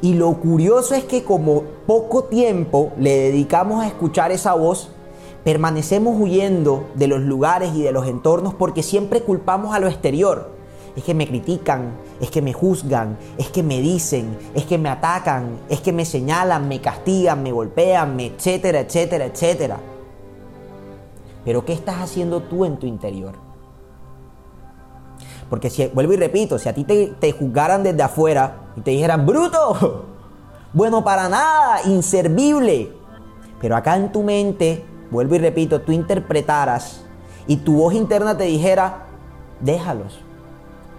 Y 0.01 0.13
lo 0.13 0.33
curioso 0.39 0.95
es 0.95 1.03
que 1.03 1.23
como 1.23 1.63
poco 1.85 2.25
tiempo 2.25 2.91
le 2.97 3.15
dedicamos 3.15 3.83
a 3.83 3.87
escuchar 3.87 4.31
esa 4.31 4.53
voz, 4.53 4.89
permanecemos 5.43 6.19
huyendo 6.19 6.85
de 6.95 7.07
los 7.07 7.21
lugares 7.21 7.73
y 7.75 7.81
de 7.81 7.91
los 7.91 8.07
entornos 8.07 8.53
porque 8.53 8.83
siempre 8.83 9.21
culpamos 9.21 9.73
a 9.73 9.79
lo 9.79 9.87
exterior. 9.87 10.58
Es 10.99 11.05
que 11.05 11.13
me 11.13 11.25
critican, 11.25 11.93
es 12.19 12.29
que 12.29 12.41
me 12.41 12.51
juzgan, 12.51 13.17
es 13.37 13.47
que 13.47 13.63
me 13.63 13.79
dicen, 13.79 14.37
es 14.53 14.65
que 14.65 14.77
me 14.77 14.89
atacan, 14.89 15.57
es 15.69 15.79
que 15.79 15.93
me 15.93 16.03
señalan, 16.03 16.67
me 16.67 16.81
castigan, 16.81 17.41
me 17.41 17.53
golpean, 17.53 18.19
etcétera, 18.19 18.81
etcétera, 18.81 19.23
etcétera. 19.23 19.77
Pero 21.45 21.63
¿qué 21.63 21.71
estás 21.71 22.01
haciendo 22.01 22.41
tú 22.41 22.65
en 22.65 22.75
tu 22.75 22.85
interior? 22.85 23.31
Porque 25.49 25.69
si, 25.69 25.87
vuelvo 25.87 26.11
y 26.11 26.17
repito, 26.17 26.59
si 26.59 26.67
a 26.67 26.73
ti 26.73 26.83
te, 26.83 27.07
te 27.17 27.31
juzgaran 27.31 27.81
desde 27.81 28.03
afuera 28.03 28.73
y 28.75 28.81
te 28.81 28.91
dijeran, 28.91 29.25
bruto, 29.25 30.05
bueno 30.73 31.01
para 31.01 31.29
nada, 31.29 31.79
inservible, 31.85 32.91
pero 33.61 33.77
acá 33.77 33.95
en 33.95 34.11
tu 34.11 34.21
mente 34.21 34.83
vuelvo 35.11 35.35
y 35.35 35.39
repito, 35.39 35.79
tú 35.79 35.93
interpretaras 35.93 37.05
y 37.47 37.55
tu 37.55 37.77
voz 37.77 37.93
interna 37.93 38.35
te 38.35 38.43
dijera, 38.43 39.05
déjalos, 39.61 40.19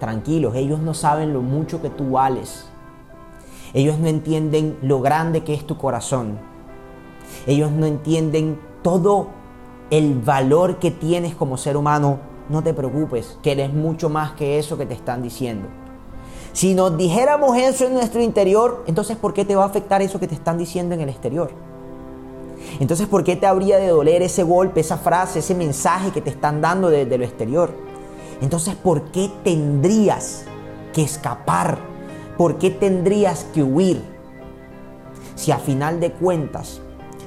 tranquilos, 0.01 0.57
ellos 0.57 0.81
no 0.81 0.95
saben 0.95 1.33
lo 1.33 1.43
mucho 1.43 1.81
que 1.81 1.91
tú 1.91 2.11
vales. 2.11 2.67
Ellos 3.73 3.99
no 4.01 4.09
entienden 4.09 4.77
lo 4.83 5.01
grande 5.01 5.45
que 5.45 5.55
es 5.55 5.65
tu 5.65 5.79
corazón. 5.79 6.39
Ellos 7.47 7.71
no 7.71 7.87
entienden 7.87 8.59
todo 8.83 9.29
el 9.91 10.19
valor 10.19 10.81
que 10.81 10.91
tienes 10.91 11.37
como 11.37 11.57
ser 11.57 11.77
humano. 11.77 12.19
No 12.49 12.65
te 12.65 12.75
preocupes, 12.75 13.39
que 13.43 13.53
eres 13.53 13.73
mucho 13.73 14.09
más 14.09 14.33
que 14.33 14.59
eso 14.59 14.77
que 14.77 14.87
te 14.87 14.95
están 14.95 15.23
diciendo. 15.23 15.69
Si 16.53 16.75
nos 16.75 16.97
dijéramos 16.97 17.57
eso 17.57 17.87
en 17.87 17.95
nuestro 17.95 18.21
interior, 18.21 18.83
entonces 18.89 19.17
¿por 19.17 19.33
qué 19.33 19.45
te 19.45 19.55
va 19.55 19.63
a 19.63 19.67
afectar 19.67 20.03
eso 20.03 20.19
que 20.19 20.27
te 20.27 20.35
están 20.35 20.59
diciendo 20.59 20.97
en 20.97 21.03
el 21.03 21.09
exterior? 21.09 21.53
Entonces, 22.79 23.09
¿por 23.09 23.25
qué 23.25 23.37
te 23.37 23.47
habría 23.47 23.79
de 23.79 23.89
doler 23.89 24.23
ese 24.23 24.43
golpe, 24.43 24.81
esa 24.81 24.99
frase, 24.99 25.41
ese 25.41 25.55
mensaje 25.55 26.11
que 26.11 26.21
te 26.21 26.31
están 26.31 26.61
dando 26.61 26.89
desde 26.89 27.19
lo 27.19 27.25
exterior? 27.25 27.71
Entonces, 28.41 28.75
¿por 28.75 29.11
qué 29.11 29.31
tendrías 29.45 30.45
que 30.93 31.03
escapar? 31.03 31.79
¿Por 32.37 32.59
qué 32.59 32.71
tendrías 32.71 33.45
que 33.53 33.63
huir? 33.63 34.01
Si 35.35 35.53
a 35.53 35.59
final 35.59 36.01
de 36.01 36.13
cuentas 36.13 36.81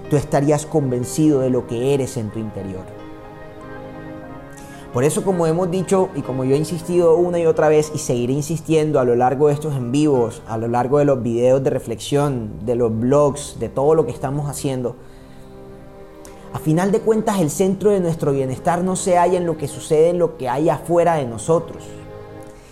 tú 0.10 0.18
estarías 0.18 0.66
convencido 0.66 1.40
de 1.40 1.50
lo 1.50 1.68
que 1.68 1.94
eres 1.94 2.18
en 2.18 2.30
tu 2.30 2.40
interior. 2.40 2.84
Por 4.94 5.04
eso, 5.04 5.24
como 5.24 5.48
hemos 5.48 5.72
dicho 5.72 6.10
y 6.16 6.22
como 6.22 6.44
yo 6.44 6.54
he 6.54 6.58
insistido 6.58 7.16
una 7.16 7.40
y 7.40 7.48
otra 7.48 7.68
vez 7.68 7.92
y 7.96 7.98
seguiré 7.98 8.34
insistiendo 8.34 9.00
a 9.00 9.06
lo 9.06 9.16
largo 9.16 9.48
de 9.48 9.56
estos 9.56 9.74
en 9.74 9.92
vivos, 9.92 10.44
a 10.48 10.56
lo 10.58 10.68
largo 10.68 11.00
de 11.00 11.06
los 11.06 11.24
videos 11.24 11.64
de 11.64 11.72
reflexión, 11.72 12.64
de 12.64 12.76
los 12.76 12.96
blogs, 12.96 13.58
de 13.60 13.70
todo 13.70 13.96
lo 13.96 14.06
que 14.06 14.12
estamos 14.12 14.48
haciendo, 14.48 14.96
a 16.54 16.60
final 16.60 16.92
de 16.92 17.00
cuentas, 17.00 17.40
el 17.40 17.50
centro 17.50 17.90
de 17.90 18.00
nuestro 18.00 18.32
bienestar 18.32 18.84
no 18.84 18.96
se 18.96 19.18
halla 19.18 19.40
en 19.40 19.48
lo 19.48 19.58
que 19.58 19.68
sucede 19.68 20.10
en 20.10 20.20
lo 20.20 20.38
que 20.38 20.50
hay 20.50 20.70
afuera 20.70 21.16
de 21.16 21.26
nosotros, 21.26 21.84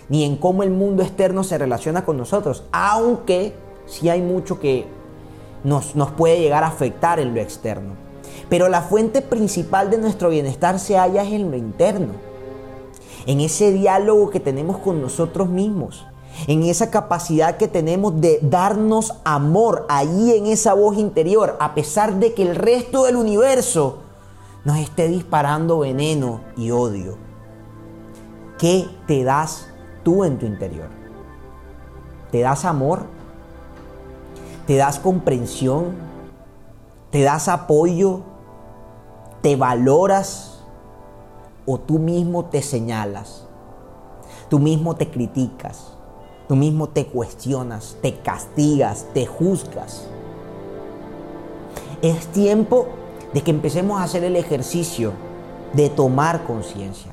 ni 0.08 0.24
en 0.24 0.36
cómo 0.36 0.62
el 0.62 0.70
mundo 0.70 1.02
externo 1.02 1.42
se 1.42 1.58
relaciona 1.58 2.04
con 2.04 2.16
nosotros, 2.16 2.62
aunque 2.70 3.54
sí 3.86 4.08
hay 4.08 4.22
mucho 4.22 4.60
que 4.60 4.86
nos, 5.64 5.96
nos 5.96 6.12
puede 6.12 6.38
llegar 6.38 6.62
a 6.62 6.68
afectar 6.68 7.18
en 7.18 7.34
lo 7.34 7.40
externo. 7.40 7.94
Pero 8.48 8.68
la 8.68 8.82
fuente 8.82 9.20
principal 9.20 9.90
de 9.90 9.98
nuestro 9.98 10.30
bienestar 10.30 10.78
se 10.78 10.96
halla 10.96 11.24
en 11.24 11.50
lo 11.50 11.56
interno, 11.56 12.12
en 13.26 13.40
ese 13.40 13.72
diálogo 13.72 14.30
que 14.30 14.38
tenemos 14.38 14.78
con 14.78 15.02
nosotros 15.02 15.48
mismos, 15.48 16.06
en 16.46 16.62
esa 16.64 16.90
capacidad 16.90 17.56
que 17.56 17.68
tenemos 17.68 18.20
de 18.20 18.38
darnos 18.42 19.14
amor 19.24 19.86
ahí 19.88 20.32
en 20.32 20.46
esa 20.46 20.74
voz 20.74 20.96
interior, 20.96 21.56
a 21.60 21.74
pesar 21.74 22.14
de 22.14 22.34
que 22.34 22.42
el 22.42 22.56
resto 22.56 23.04
del 23.04 23.16
universo 23.16 23.98
nos 24.64 24.78
esté 24.78 25.08
disparando 25.08 25.80
veneno 25.80 26.40
y 26.56 26.70
odio. 26.70 27.16
¿Qué 28.58 28.86
te 29.06 29.24
das 29.24 29.68
tú 30.04 30.24
en 30.24 30.38
tu 30.38 30.46
interior? 30.46 30.88
¿Te 32.30 32.40
das 32.40 32.64
amor? 32.64 33.06
¿Te 34.66 34.76
das 34.76 34.98
comprensión? 34.98 35.96
¿Te 37.10 37.22
das 37.22 37.48
apoyo? 37.48 38.20
¿Te 39.42 39.56
valoras? 39.56 40.62
¿O 41.66 41.78
tú 41.78 41.98
mismo 41.98 42.46
te 42.46 42.62
señalas? 42.62 43.46
¿Tú 44.48 44.58
mismo 44.58 44.94
te 44.94 45.10
criticas? 45.10 45.91
Tú 46.48 46.56
mismo 46.56 46.88
te 46.88 47.06
cuestionas, 47.06 47.96
te 48.02 48.16
castigas, 48.16 49.06
te 49.14 49.26
juzgas. 49.26 50.08
Es 52.02 52.26
tiempo 52.28 52.88
de 53.32 53.42
que 53.42 53.50
empecemos 53.50 54.00
a 54.00 54.04
hacer 54.04 54.24
el 54.24 54.36
ejercicio 54.36 55.12
de 55.72 55.88
tomar 55.88 56.44
conciencia. 56.44 57.12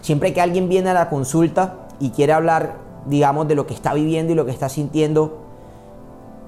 Siempre 0.00 0.32
que 0.32 0.40
alguien 0.40 0.68
viene 0.68 0.90
a 0.90 0.94
la 0.94 1.08
consulta 1.08 1.88
y 1.98 2.10
quiere 2.10 2.32
hablar, 2.32 2.76
digamos, 3.06 3.48
de 3.48 3.54
lo 3.54 3.66
que 3.66 3.74
está 3.74 3.94
viviendo 3.94 4.32
y 4.32 4.36
lo 4.36 4.44
que 4.44 4.50
está 4.50 4.68
sintiendo, 4.68 5.38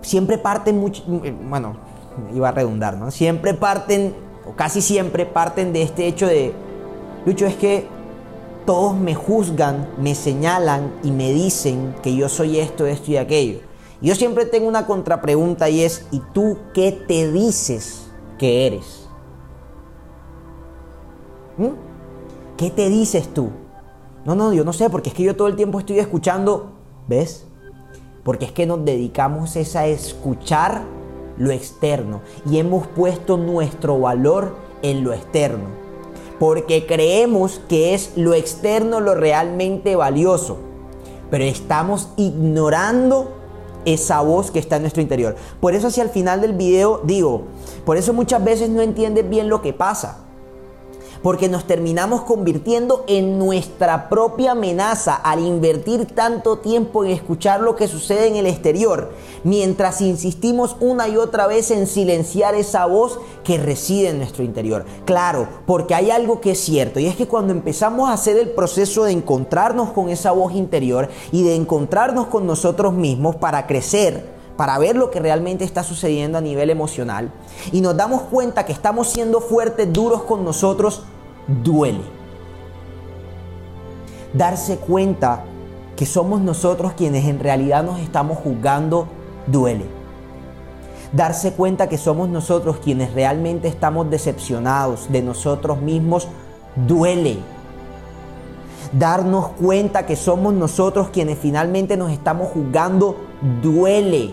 siempre 0.02 0.38
parten 0.38 0.78
mucho, 0.78 1.02
bueno, 1.06 1.76
iba 2.34 2.48
a 2.48 2.52
redundar, 2.52 2.96
¿no? 2.96 3.10
Siempre 3.10 3.54
parten, 3.54 4.14
o 4.46 4.52
casi 4.54 4.82
siempre 4.82 5.26
parten 5.26 5.72
de 5.72 5.82
este 5.82 6.06
hecho 6.06 6.26
de, 6.26 6.52
Lucho, 7.26 7.46
es 7.46 7.56
que 7.56 7.86
todos 8.66 8.96
me 8.96 9.14
juzgan, 9.14 9.88
me 9.98 10.14
señalan 10.14 10.94
y 11.02 11.10
me 11.10 11.32
dicen 11.32 11.94
que 12.02 12.14
yo 12.14 12.28
soy 12.28 12.58
esto, 12.58 12.86
esto 12.86 13.10
y 13.12 13.16
aquello. 13.16 13.60
yo 14.00 14.14
siempre 14.14 14.44
tengo 14.46 14.68
una 14.68 14.86
contrapregunta 14.86 15.68
y 15.68 15.82
es, 15.82 16.06
¿y 16.10 16.20
tú 16.32 16.58
qué 16.72 16.92
te 16.92 17.30
dices 17.30 18.10
que 18.38 18.66
eres? 18.66 19.08
¿Mm? 21.56 21.68
¿Qué 22.56 22.70
te 22.70 22.88
dices 22.88 23.32
tú? 23.32 23.50
No, 24.24 24.34
no, 24.34 24.52
yo 24.52 24.64
no 24.64 24.72
sé, 24.72 24.88
porque 24.90 25.10
es 25.10 25.14
que 25.14 25.22
yo 25.22 25.36
todo 25.36 25.48
el 25.48 25.56
tiempo 25.56 25.78
estoy 25.78 25.98
escuchando, 25.98 26.72
¿ves? 27.08 27.46
Porque 28.22 28.46
es 28.46 28.52
que 28.52 28.66
nos 28.66 28.84
dedicamos 28.84 29.56
es 29.56 29.76
a 29.76 29.86
escuchar 29.86 30.84
lo 31.36 31.50
externo 31.50 32.22
y 32.50 32.58
hemos 32.58 32.86
puesto 32.86 33.36
nuestro 33.36 33.98
valor 33.98 34.56
en 34.82 35.04
lo 35.04 35.12
externo 35.12 35.83
porque 36.38 36.86
creemos 36.86 37.60
que 37.68 37.94
es 37.94 38.12
lo 38.16 38.34
externo 38.34 39.00
lo 39.00 39.14
realmente 39.14 39.96
valioso, 39.96 40.58
pero 41.30 41.44
estamos 41.44 42.08
ignorando 42.16 43.32
esa 43.84 44.20
voz 44.20 44.50
que 44.50 44.58
está 44.58 44.76
en 44.76 44.82
nuestro 44.82 45.02
interior. 45.02 45.36
Por 45.60 45.74
eso 45.74 45.88
hacia 45.88 46.02
el 46.02 46.10
final 46.10 46.40
del 46.40 46.54
video 46.54 47.00
digo, 47.04 47.42
por 47.84 47.96
eso 47.96 48.12
muchas 48.12 48.42
veces 48.42 48.70
no 48.70 48.80
entiendes 48.80 49.28
bien 49.28 49.48
lo 49.48 49.60
que 49.62 49.72
pasa 49.72 50.23
porque 51.24 51.48
nos 51.48 51.66
terminamos 51.66 52.20
convirtiendo 52.20 53.02
en 53.06 53.38
nuestra 53.38 54.10
propia 54.10 54.52
amenaza 54.52 55.14
al 55.14 55.40
invertir 55.40 56.04
tanto 56.04 56.58
tiempo 56.58 57.02
en 57.02 57.12
escuchar 57.12 57.62
lo 57.62 57.76
que 57.76 57.88
sucede 57.88 58.26
en 58.26 58.36
el 58.36 58.46
exterior, 58.46 59.10
mientras 59.42 60.02
insistimos 60.02 60.76
una 60.80 61.08
y 61.08 61.16
otra 61.16 61.46
vez 61.46 61.70
en 61.70 61.86
silenciar 61.86 62.54
esa 62.54 62.84
voz 62.84 63.18
que 63.42 63.56
reside 63.56 64.10
en 64.10 64.18
nuestro 64.18 64.44
interior. 64.44 64.84
Claro, 65.06 65.48
porque 65.64 65.94
hay 65.94 66.10
algo 66.10 66.42
que 66.42 66.50
es 66.50 66.60
cierto, 66.60 67.00
y 67.00 67.06
es 67.06 67.16
que 67.16 67.26
cuando 67.26 67.54
empezamos 67.54 68.10
a 68.10 68.12
hacer 68.12 68.36
el 68.36 68.50
proceso 68.50 69.04
de 69.04 69.12
encontrarnos 69.12 69.92
con 69.92 70.10
esa 70.10 70.32
voz 70.32 70.52
interior 70.52 71.08
y 71.32 71.42
de 71.42 71.54
encontrarnos 71.54 72.26
con 72.26 72.46
nosotros 72.46 72.92
mismos 72.92 73.36
para 73.36 73.66
crecer, 73.66 74.33
para 74.56 74.78
ver 74.78 74.96
lo 74.96 75.10
que 75.10 75.20
realmente 75.20 75.64
está 75.64 75.82
sucediendo 75.82 76.38
a 76.38 76.40
nivel 76.40 76.70
emocional 76.70 77.30
y 77.72 77.80
nos 77.80 77.96
damos 77.96 78.22
cuenta 78.22 78.64
que 78.64 78.72
estamos 78.72 79.08
siendo 79.08 79.40
fuertes, 79.40 79.92
duros 79.92 80.22
con 80.22 80.44
nosotros, 80.44 81.02
duele. 81.46 82.02
darse 84.32 84.78
cuenta 84.78 85.44
que 85.96 86.06
somos 86.06 86.40
nosotros 86.40 86.92
quienes 86.96 87.24
en 87.26 87.38
realidad 87.38 87.84
nos 87.84 88.00
estamos 88.00 88.38
juzgando 88.38 89.06
duele. 89.46 89.84
Darse 91.12 91.52
cuenta 91.52 91.88
que 91.88 91.98
somos 91.98 92.28
nosotros 92.28 92.78
quienes 92.82 93.14
realmente 93.14 93.68
estamos 93.68 94.10
decepcionados 94.10 95.10
de 95.12 95.22
nosotros 95.22 95.80
mismos 95.80 96.26
duele. 96.74 97.38
Darnos 98.92 99.48
cuenta 99.48 100.06
que 100.06 100.16
somos 100.16 100.52
nosotros 100.54 101.10
quienes 101.10 101.38
finalmente 101.38 101.96
nos 101.96 102.10
estamos 102.10 102.48
juzgando 102.48 103.16
duele. 103.62 104.32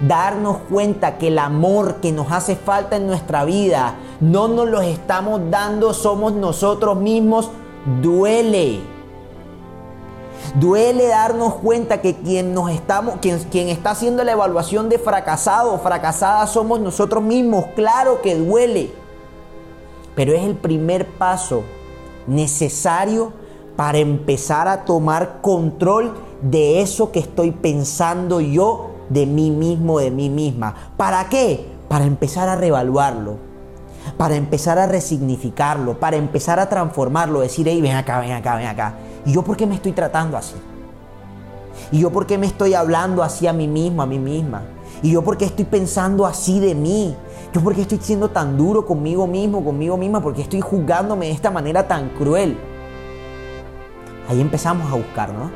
Darnos 0.00 0.58
cuenta 0.70 1.18
que 1.18 1.28
el 1.28 1.38
amor 1.38 1.96
que 1.96 2.10
nos 2.10 2.32
hace 2.32 2.56
falta 2.56 2.96
en 2.96 3.06
nuestra 3.06 3.44
vida 3.44 3.96
no 4.20 4.48
nos 4.48 4.68
lo 4.68 4.80
estamos 4.80 5.42
dando, 5.50 5.92
somos 5.92 6.32
nosotros 6.32 6.98
mismos, 6.98 7.50
duele. 8.00 8.80
Duele 10.54 11.06
darnos 11.06 11.56
cuenta 11.56 12.00
que 12.00 12.16
quien 12.16 12.54
nos 12.54 12.70
estamos, 12.70 13.16
quien, 13.20 13.38
quien 13.50 13.68
está 13.68 13.90
haciendo 13.90 14.24
la 14.24 14.32
evaluación 14.32 14.88
de 14.88 14.98
fracasado 14.98 15.74
o 15.74 15.78
fracasada 15.78 16.46
somos 16.46 16.80
nosotros 16.80 17.22
mismos. 17.22 17.66
Claro 17.76 18.22
que 18.22 18.36
duele. 18.36 18.90
Pero 20.16 20.32
es 20.32 20.42
el 20.42 20.56
primer 20.56 21.06
paso 21.06 21.62
necesario 22.26 23.32
para 23.76 23.98
empezar 23.98 24.66
a 24.66 24.84
tomar 24.84 25.40
control 25.40 26.14
de 26.42 26.80
eso 26.80 27.12
que 27.12 27.20
estoy 27.20 27.50
pensando 27.50 28.40
yo 28.40 28.89
de 29.10 29.26
mí 29.26 29.50
mismo, 29.50 29.98
de 29.98 30.10
mí 30.10 30.30
misma. 30.30 30.74
¿Para 30.96 31.28
qué? 31.28 31.66
Para 31.88 32.06
empezar 32.06 32.48
a 32.48 32.56
reevaluarlo, 32.56 33.36
para 34.16 34.36
empezar 34.36 34.78
a 34.78 34.86
resignificarlo, 34.86 36.00
para 36.00 36.16
empezar 36.16 36.58
a 36.58 36.68
transformarlo, 36.68 37.40
decir, 37.40 37.68
hey, 37.68 37.82
ven 37.82 37.96
acá, 37.96 38.20
ven 38.20 38.32
acá, 38.32 38.56
ven 38.56 38.66
acá. 38.66 38.94
¿Y 39.26 39.32
yo 39.32 39.42
por 39.42 39.56
qué 39.56 39.66
me 39.66 39.74
estoy 39.74 39.92
tratando 39.92 40.36
así? 40.38 40.54
¿Y 41.92 42.00
yo 42.00 42.10
por 42.10 42.26
qué 42.26 42.38
me 42.38 42.46
estoy 42.46 42.74
hablando 42.74 43.22
así 43.22 43.46
a 43.46 43.52
mí 43.52 43.68
mismo, 43.68 44.02
a 44.02 44.06
mí 44.06 44.18
misma? 44.18 44.62
¿Y 45.02 45.10
yo 45.10 45.22
por 45.22 45.36
qué 45.36 45.46
estoy 45.46 45.64
pensando 45.64 46.26
así 46.26 46.60
de 46.60 46.74
mí? 46.74 47.14
¿Yo 47.52 47.60
por 47.60 47.74
qué 47.74 47.82
estoy 47.82 47.98
siendo 48.00 48.30
tan 48.30 48.56
duro 48.56 48.86
conmigo 48.86 49.26
mismo, 49.26 49.64
conmigo 49.64 49.96
misma? 49.96 50.22
¿Por 50.22 50.34
qué 50.34 50.42
estoy 50.42 50.60
juzgándome 50.60 51.26
de 51.26 51.32
esta 51.32 51.50
manera 51.50 51.88
tan 51.88 52.10
cruel? 52.10 52.56
Ahí 54.28 54.40
empezamos 54.40 54.90
a 54.92 54.94
buscar, 54.94 55.32
¿no? 55.32 55.50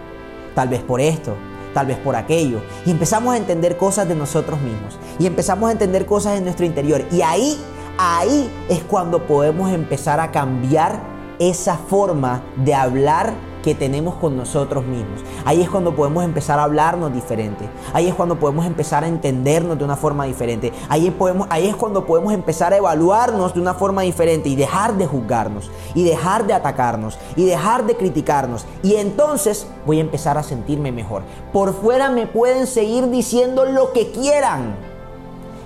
Tal 0.54 0.68
vez 0.68 0.82
por 0.82 1.00
esto, 1.00 1.34
tal 1.74 1.86
vez 1.86 1.98
por 1.98 2.16
aquello. 2.16 2.62
Y 2.86 2.90
empezamos 2.92 3.34
a 3.34 3.36
entender 3.36 3.76
cosas 3.76 4.08
de 4.08 4.14
nosotros 4.14 4.60
mismos. 4.60 4.98
Y 5.18 5.26
empezamos 5.26 5.68
a 5.68 5.72
entender 5.72 6.06
cosas 6.06 6.38
en 6.38 6.44
nuestro 6.44 6.64
interior. 6.64 7.04
Y 7.12 7.20
ahí, 7.20 7.58
ahí 7.98 8.50
es 8.70 8.82
cuando 8.84 9.26
podemos 9.26 9.70
empezar 9.70 10.20
a 10.20 10.30
cambiar 10.30 10.98
esa 11.38 11.76
forma 11.76 12.42
de 12.56 12.74
hablar 12.74 13.34
que 13.64 13.74
tenemos 13.74 14.16
con 14.16 14.36
nosotros 14.36 14.84
mismos. 14.84 15.22
Ahí 15.46 15.62
es 15.62 15.70
cuando 15.70 15.96
podemos 15.96 16.22
empezar 16.22 16.58
a 16.58 16.64
hablarnos 16.64 17.14
diferente. 17.14 17.66
Ahí 17.94 18.08
es 18.08 18.14
cuando 18.14 18.38
podemos 18.38 18.66
empezar 18.66 19.04
a 19.04 19.08
entendernos 19.08 19.78
de 19.78 19.84
una 19.84 19.96
forma 19.96 20.26
diferente. 20.26 20.70
Ahí, 20.90 21.10
podemos, 21.10 21.48
ahí 21.48 21.66
es 21.66 21.74
cuando 21.74 22.04
podemos 22.04 22.34
empezar 22.34 22.74
a 22.74 22.76
evaluarnos 22.76 23.54
de 23.54 23.60
una 23.62 23.72
forma 23.72 24.02
diferente 24.02 24.50
y 24.50 24.54
dejar 24.54 24.98
de 24.98 25.06
juzgarnos 25.06 25.70
y 25.94 26.04
dejar 26.04 26.46
de 26.46 26.52
atacarnos 26.52 27.18
y 27.36 27.46
dejar 27.46 27.86
de 27.86 27.96
criticarnos. 27.96 28.66
Y 28.82 28.96
entonces 28.96 29.66
voy 29.86 29.96
a 29.96 30.02
empezar 30.02 30.36
a 30.36 30.42
sentirme 30.42 30.92
mejor. 30.92 31.22
Por 31.50 31.72
fuera 31.72 32.10
me 32.10 32.26
pueden 32.26 32.66
seguir 32.66 33.08
diciendo 33.08 33.64
lo 33.64 33.94
que 33.94 34.10
quieran. 34.10 34.76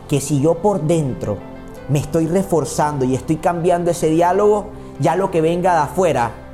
Que 0.09 0.21
si 0.21 0.41
yo 0.41 0.55
por 0.55 0.83
dentro 0.83 1.37
me 1.89 1.99
estoy 1.99 2.29
reforzando 2.29 3.05
y 3.05 3.17
estoy 3.17 3.39
cambiando 3.39 3.91
ese 3.91 4.09
diálogo, 4.09 4.67
ya 5.01 5.17
lo 5.17 5.33
que 5.33 5.41
venga 5.41 5.73
de 5.73 5.81
afuera 5.81 6.48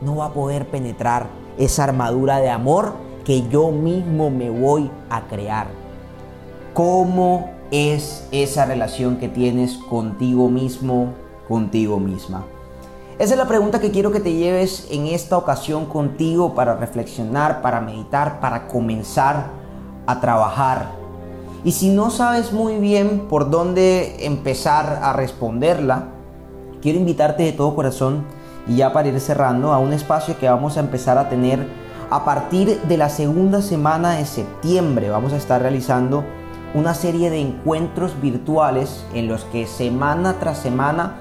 no 0.00 0.16
va 0.16 0.26
a 0.26 0.32
poder 0.32 0.68
penetrar 0.68 1.26
esa 1.58 1.84
armadura 1.84 2.38
de 2.38 2.50
amor 2.50 2.94
que 3.24 3.48
yo 3.48 3.70
mismo 3.70 4.30
me 4.30 4.50
voy 4.50 4.90
a 5.10 5.26
crear. 5.26 5.66
¿Cómo 6.74 7.50
es 7.70 8.28
esa 8.30 8.64
relación 8.66 9.16
que 9.16 9.28
tienes 9.28 9.76
contigo 9.76 10.48
mismo, 10.48 11.14
contigo 11.48 11.98
misma? 11.98 12.44
Esa 13.18 13.32
es 13.32 13.38
la 13.38 13.48
pregunta 13.48 13.80
que 13.80 13.90
quiero 13.90 14.12
que 14.12 14.20
te 14.20 14.34
lleves 14.34 14.86
en 14.90 15.06
esta 15.06 15.38
ocasión 15.38 15.86
contigo 15.86 16.54
para 16.54 16.76
reflexionar, 16.76 17.62
para 17.62 17.80
meditar, 17.80 18.40
para 18.40 18.68
comenzar 18.68 19.46
a 20.06 20.20
trabajar. 20.20 20.90
Y 21.64 21.72
si 21.72 21.88
no 21.88 22.10
sabes 22.10 22.52
muy 22.52 22.76
bien 22.76 23.26
por 23.28 23.50
dónde 23.50 24.26
empezar 24.26 25.00
a 25.02 25.14
responderla, 25.14 26.08
quiero 26.82 26.98
invitarte 26.98 27.42
de 27.42 27.52
todo 27.52 27.74
corazón 27.74 28.26
y 28.66 28.76
ya 28.76 28.92
para 28.92 29.08
ir 29.08 29.20
cerrando 29.20 29.72
a 29.72 29.78
un 29.78 29.92
espacio 29.92 30.38
que 30.38 30.48
vamos 30.48 30.76
a 30.76 30.80
empezar 30.80 31.18
a 31.18 31.28
tener 31.28 31.66
a 32.10 32.24
partir 32.24 32.80
de 32.82 32.96
la 32.96 33.08
segunda 33.08 33.62
semana 33.62 34.12
de 34.12 34.26
septiembre. 34.26 35.10
Vamos 35.10 35.32
a 35.32 35.36
estar 35.36 35.60
realizando 35.60 36.24
una 36.74 36.94
serie 36.94 37.30
de 37.30 37.40
encuentros 37.40 38.20
virtuales 38.20 39.04
en 39.14 39.28
los 39.28 39.44
que 39.44 39.66
semana 39.66 40.34
tras 40.38 40.58
semana 40.58 41.16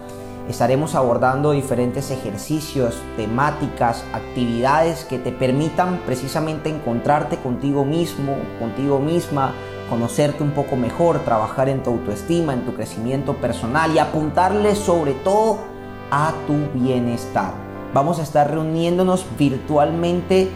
estaremos 0.49 0.93
abordando 0.93 1.51
diferentes 1.51 2.11
ejercicios, 2.11 2.95
temáticas, 3.17 4.03
actividades 4.13 5.05
que 5.05 5.17
te 5.17 5.31
permitan 5.31 6.01
precisamente 6.05 6.69
encontrarte 6.69 7.37
contigo 7.37 7.83
mismo, 7.83 8.35
contigo 8.59 8.99
misma, 8.99 9.53
conocerte 9.89 10.43
un 10.43 10.51
poco 10.51 10.75
mejor, 10.75 11.19
trabajar 11.19 11.69
en 11.69 11.81
tu 11.81 11.91
autoestima, 11.91 12.53
en 12.53 12.65
tu 12.65 12.75
crecimiento 12.75 13.35
personal 13.37 13.91
y 13.93 13.99
apuntarle 13.99 14.75
sobre 14.75 15.13
todo 15.13 15.74
a 16.15 16.33
tu 16.47 16.55
bienestar. 16.73 17.53
Vamos 17.93 18.17
a 18.19 18.23
estar 18.23 18.49
reuniéndonos 18.49 19.25
virtualmente 19.37 20.49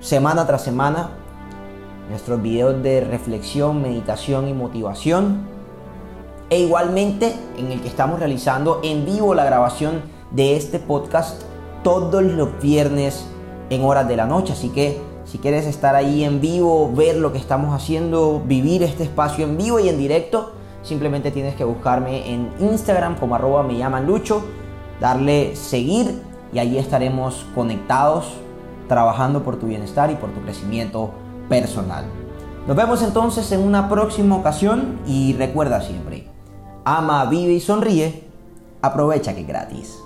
semana 0.00 0.44
tras 0.44 0.62
semana 0.62 1.10
nuestros 2.10 2.42
videos 2.42 2.82
de 2.82 3.00
reflexión, 3.00 3.80
meditación 3.80 4.48
y 4.48 4.54
motivación. 4.54 5.46
E 6.50 6.58
igualmente 6.58 7.32
en 7.56 7.70
el 7.70 7.80
que 7.80 7.88
estamos 7.88 8.18
realizando 8.18 8.80
en 8.82 9.04
vivo 9.04 9.34
la 9.34 9.44
grabación 9.44 10.17
de 10.30 10.56
este 10.56 10.78
podcast 10.78 11.42
todos 11.82 12.22
los 12.22 12.60
viernes 12.60 13.26
en 13.70 13.84
horas 13.84 14.08
de 14.08 14.16
la 14.16 14.26
noche. 14.26 14.52
Así 14.52 14.68
que 14.70 15.00
si 15.24 15.38
quieres 15.38 15.66
estar 15.66 15.94
ahí 15.94 16.24
en 16.24 16.40
vivo, 16.40 16.90
ver 16.94 17.16
lo 17.16 17.32
que 17.32 17.38
estamos 17.38 17.74
haciendo, 17.74 18.42
vivir 18.44 18.82
este 18.82 19.04
espacio 19.04 19.44
en 19.44 19.56
vivo 19.56 19.78
y 19.78 19.88
en 19.88 19.98
directo, 19.98 20.52
simplemente 20.82 21.30
tienes 21.30 21.54
que 21.54 21.64
buscarme 21.64 22.32
en 22.32 22.50
Instagram 22.60 23.16
como 23.16 23.34
arroba 23.34 23.62
me 23.62 23.76
llaman 23.76 24.06
Lucho, 24.06 24.42
darle 25.00 25.54
seguir 25.54 26.22
y 26.52 26.58
allí 26.58 26.78
estaremos 26.78 27.46
conectados 27.54 28.32
trabajando 28.88 29.42
por 29.42 29.58
tu 29.58 29.66
bienestar 29.66 30.10
y 30.10 30.14
por 30.14 30.30
tu 30.30 30.40
crecimiento 30.40 31.10
personal. 31.48 32.06
Nos 32.66 32.76
vemos 32.76 33.02
entonces 33.02 33.50
en 33.52 33.60
una 33.60 33.88
próxima 33.88 34.36
ocasión 34.36 34.98
y 35.06 35.34
recuerda 35.34 35.80
siempre, 35.80 36.26
ama, 36.84 37.24
vive 37.26 37.52
y 37.52 37.60
sonríe, 37.60 38.24
aprovecha 38.82 39.34
que 39.34 39.42
es 39.42 39.46
gratis. 39.46 39.98